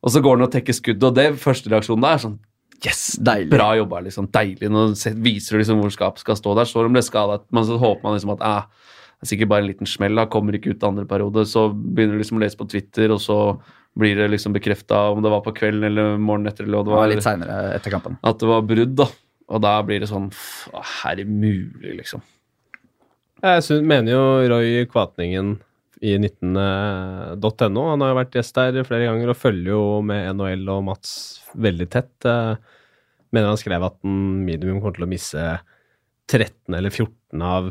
[0.00, 2.38] Og så går han og tekker skuddet, og det første reaksjonen da er sånn
[2.80, 3.18] Yes!
[3.20, 3.50] Deilig.
[3.52, 4.30] Bra jobba, liksom.
[4.32, 4.70] Deilig.
[4.72, 4.86] Nå
[5.20, 6.64] viser du liksom hvor skapet skal stå der.
[6.64, 8.86] Så de ble skadet, men så håper man liksom at eh,
[9.20, 10.24] det er sikkert bare en liten smell, da.
[10.32, 11.44] Kommer ikke ut andre periode.
[11.44, 13.36] Så begynner du liksom å lese på Twitter, og så
[14.00, 16.94] blir det liksom bekrefta om det var på kvelden eller morgenen etter, eller hva Det
[16.94, 18.16] det var litt seinere etter kampen.
[18.24, 19.10] at det var brudd, da.
[19.50, 20.30] Og da blir det sånn
[21.10, 22.22] Er mulig, liksom?
[23.42, 25.58] Jeg synes, mener jo Roy Kvatningen
[26.00, 27.82] i 19.no.
[27.90, 31.12] Han har jo vært gjest der flere ganger og følger jo med NHL og Mats
[31.60, 32.14] veldig tett.
[32.28, 32.54] Eh,
[33.30, 35.42] Mener han skrev at han minimum kommer til å misse
[36.30, 37.70] 13 eller 14 av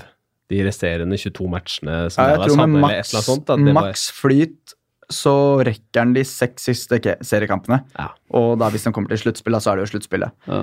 [0.49, 3.51] de resterende 22 matchene som Ja, jeg tror hadde, med eller et eller annet sånt.
[3.51, 4.75] Var, maks flyt
[5.09, 5.33] så
[5.65, 7.81] rekker han de seks siste seriekampene.
[7.97, 8.11] Ja.
[8.37, 10.35] Og da hvis han kommer til sluttspillet, så er det jo sluttspillet.
[10.47, 10.61] Ja.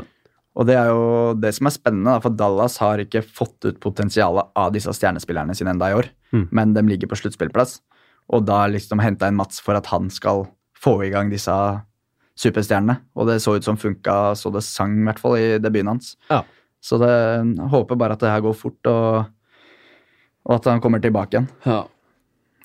[0.57, 4.49] Og det er jo det som er spennende, for Dallas har ikke fått ut potensialet
[4.57, 6.49] av disse stjernespillerne sine enda i år, Mm.
[6.51, 7.81] men de ligger på sluttspillplass.
[8.35, 11.53] Og da liksom henta inn Mats for at han skal få i gang disse
[12.37, 12.99] superstjernene.
[13.17, 16.17] Og det så ut som funka så det sang, i hvert fall, i debuten hans.
[16.31, 16.43] Ja.
[16.83, 17.13] Så det,
[17.71, 19.27] håper bare at det her går fort, og,
[20.47, 21.49] og at han kommer tilbake igjen.
[21.65, 21.85] Ja.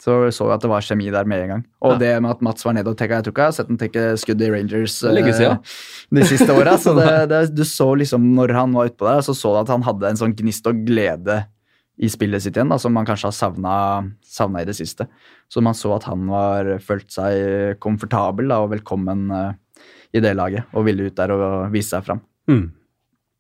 [0.02, 1.64] Så så vi at det var kjemi der med en gang.
[1.86, 1.98] Og Ja.
[2.02, 3.78] det med at Mats var nede og tekka Jeg tror ikke jeg har sett ham
[3.78, 5.60] tekke skudd i Rangers siden.
[6.12, 6.78] de siste åra.
[6.78, 9.70] Så det, det, du så liksom når han var utpå der, så så du at
[9.70, 11.44] han hadde en sånn gnist og glede
[12.02, 13.74] i spillet sitt igjen, da, som man kanskje har savna,
[14.26, 15.06] savna i det siste.
[15.52, 19.52] Så man så at han var følt seg komfortabel da, og velkommen uh,
[20.10, 22.24] i det laget, og ville ut der og vise seg fram.
[22.50, 22.66] mm.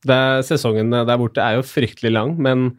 [0.06, 2.70] er, sesongen der borte er jo fryktelig lang, men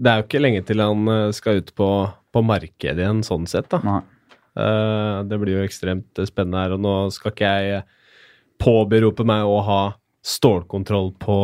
[0.00, 1.88] det er jo ikke lenge til han eh, skal ut på,
[2.34, 3.68] på markedet igjen, sånn sett.
[3.72, 3.80] da.
[3.86, 4.00] Nei.
[4.58, 7.88] Eh, det blir jo ekstremt spennende her, og nå skal ikke jeg eh,
[8.60, 9.80] påberope meg å ha
[10.26, 11.36] stålkontroll på,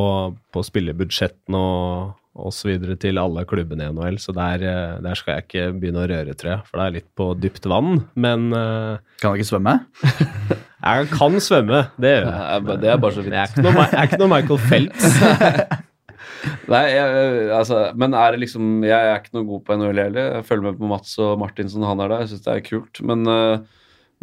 [0.53, 2.75] på spillebudsjettene og osv.
[3.01, 6.35] til alle klubbene i NHL, så der, eh, der skal jeg ikke begynne å røre,
[6.37, 8.03] tror jeg, for det er litt på dypt vann.
[8.15, 8.51] Men
[9.23, 9.77] Kan jeg ikke svømme?
[10.91, 12.37] jeg kan svømme, det gjør jeg.
[12.37, 13.39] Ja, Det er bare så fint.
[13.39, 15.87] jeg er ikke noe, jeg er ikke noe Michael Phelps.
[16.71, 20.29] Nei, jeg, altså, men er det liksom Jeg er ikke noe god på NHL heller.
[20.39, 22.25] Jeg følger med på Mats og Martinsen, han er der.
[22.25, 23.01] Jeg syns det er kult.
[23.07, 23.59] Men, eh,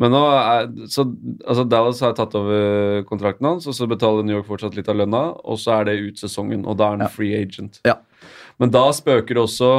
[0.01, 1.05] men nå er så,
[1.45, 4.97] altså Dallas har tatt over kontrakten hans, og så betaler New York fortsatt litt av
[4.97, 7.11] lønna, og så er det ut sesongen, og da er han Ja.
[7.14, 7.80] free agent.
[7.86, 7.99] Ja.
[8.59, 9.70] Men da spøker det også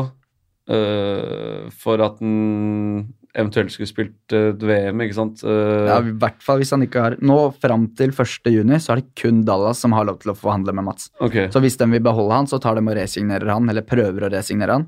[0.71, 5.41] uh, for at han eventuelt skulle spilt uh, VM, ikke sant?
[5.43, 8.51] Uh, Ja, I hvert fall hvis han ikke har Nå fram til 1.
[8.55, 11.11] juni så er det kun Dallas som har lov til å forhandle med Mats.
[11.21, 11.49] Okay.
[11.51, 14.31] Så hvis de vil beholde han, så tar de og resignerer han, eller prøver å
[14.33, 14.87] resignere han.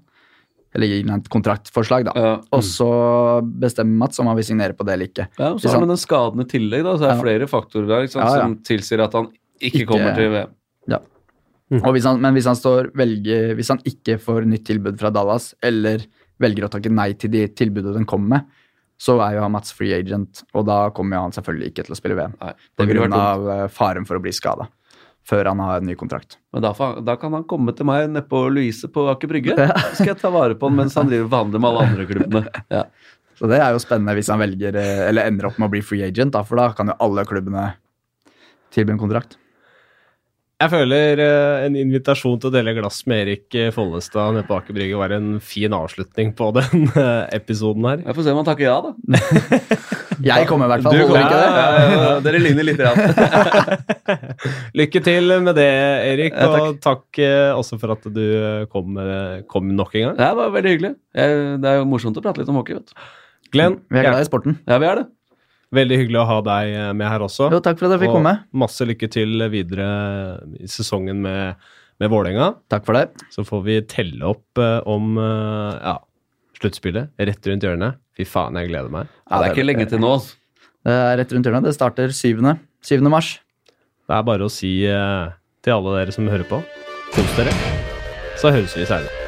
[0.77, 2.13] Eller gir han et kontraktforslag, da.
[2.21, 2.33] Ja.
[2.53, 2.87] Og så
[3.63, 5.27] bestemmer Mats om han vil signere på det eller ikke.
[5.41, 6.97] Ja, og så har man den skaden i tillegg, da.
[6.99, 7.23] Så er det Ja.
[7.25, 8.43] flere faktorer der sant, Ja, ja.
[8.45, 9.31] som tilsier at han
[9.61, 10.51] ikke, Ikke- kommer til VM.
[10.93, 10.99] Ja.
[11.83, 15.11] Og hvis han, men hvis han, står, velger, hvis han ikke får nytt tilbud fra
[15.11, 16.05] Dallas, eller
[16.43, 18.63] velger å takke nei til de tilbudet den kommer med,
[19.01, 21.99] så er jo han Mats free agent, og da kommer han selvfølgelig ikke til å
[21.99, 22.37] spille VM.
[22.41, 24.69] Nei, det grunn av eh, faren for å bli skada.
[25.27, 26.37] Før han har en ny kontrakt.
[26.55, 26.71] Men da,
[27.03, 29.57] da kan han komme til meg nede på Louise på Aker Brygge.
[29.59, 32.07] Så skal jeg ta vare på han mens han driver vanlig forhandler med alle andre
[32.13, 32.63] klubbene.
[32.71, 32.85] Ja.
[33.37, 35.83] Så det er jo spennende hvis han velger, eh, eller ender opp med å bli
[35.85, 37.67] free agent, da, for da kan jo alle klubbene
[38.73, 39.37] tilby en kontrakt.
[40.57, 44.55] Jeg føler eh, en invitasjon til å dele glass med Erik eh, Follestad nede på
[44.57, 48.01] Aker Brygge var en fin avslutning på den eh, episoden her.
[48.07, 48.95] Jeg får se om han takker ja, da.
[50.25, 51.51] Jeg kommer i hvert fall, Du kommer- ikke det?
[51.53, 52.81] Ja, ja, ja, dere ligner litt.
[52.81, 52.97] Rann.
[54.81, 55.69] Lykke til med det,
[56.15, 56.65] Erik, Ja, takk.
[56.65, 57.21] og takk
[57.61, 58.25] også for at du
[58.73, 58.97] kom,
[59.53, 60.17] kom nok en gang.
[60.23, 60.93] Det var veldig hyggelig.
[61.13, 62.81] Det er jo morsomt å prate litt om hockey.
[62.81, 63.13] vet du.
[63.53, 64.57] Glenn, Vi er glad i sporten.
[64.67, 65.07] Ja, vi er det.
[65.77, 67.49] Veldig hyggelig å ha deg eh, med her også.
[67.55, 68.33] Jo, takk for at jeg fikk Og komme.
[68.65, 69.87] masse lykke til videre
[70.61, 71.69] i sesongen med,
[72.03, 72.51] med Vålerenga.
[72.73, 73.07] Takk for det.
[73.35, 75.97] Så får vi telle opp eh, om eh, ja,
[76.61, 78.01] sluttspillet rett rundt hjørnet.
[78.17, 79.11] Fy faen, jeg gleder meg.
[79.29, 80.15] Ja, det er ikke lenge til nå.
[80.19, 80.39] altså.
[80.87, 81.69] Det er rett rundt hjørnet.
[81.69, 82.41] Det starter 7.
[82.87, 82.97] 7.
[83.13, 83.35] mars.
[84.07, 86.63] Det er bare å si til alle dere som hører på,
[87.11, 87.53] kos dere.
[88.39, 89.26] Så høres vi seinere.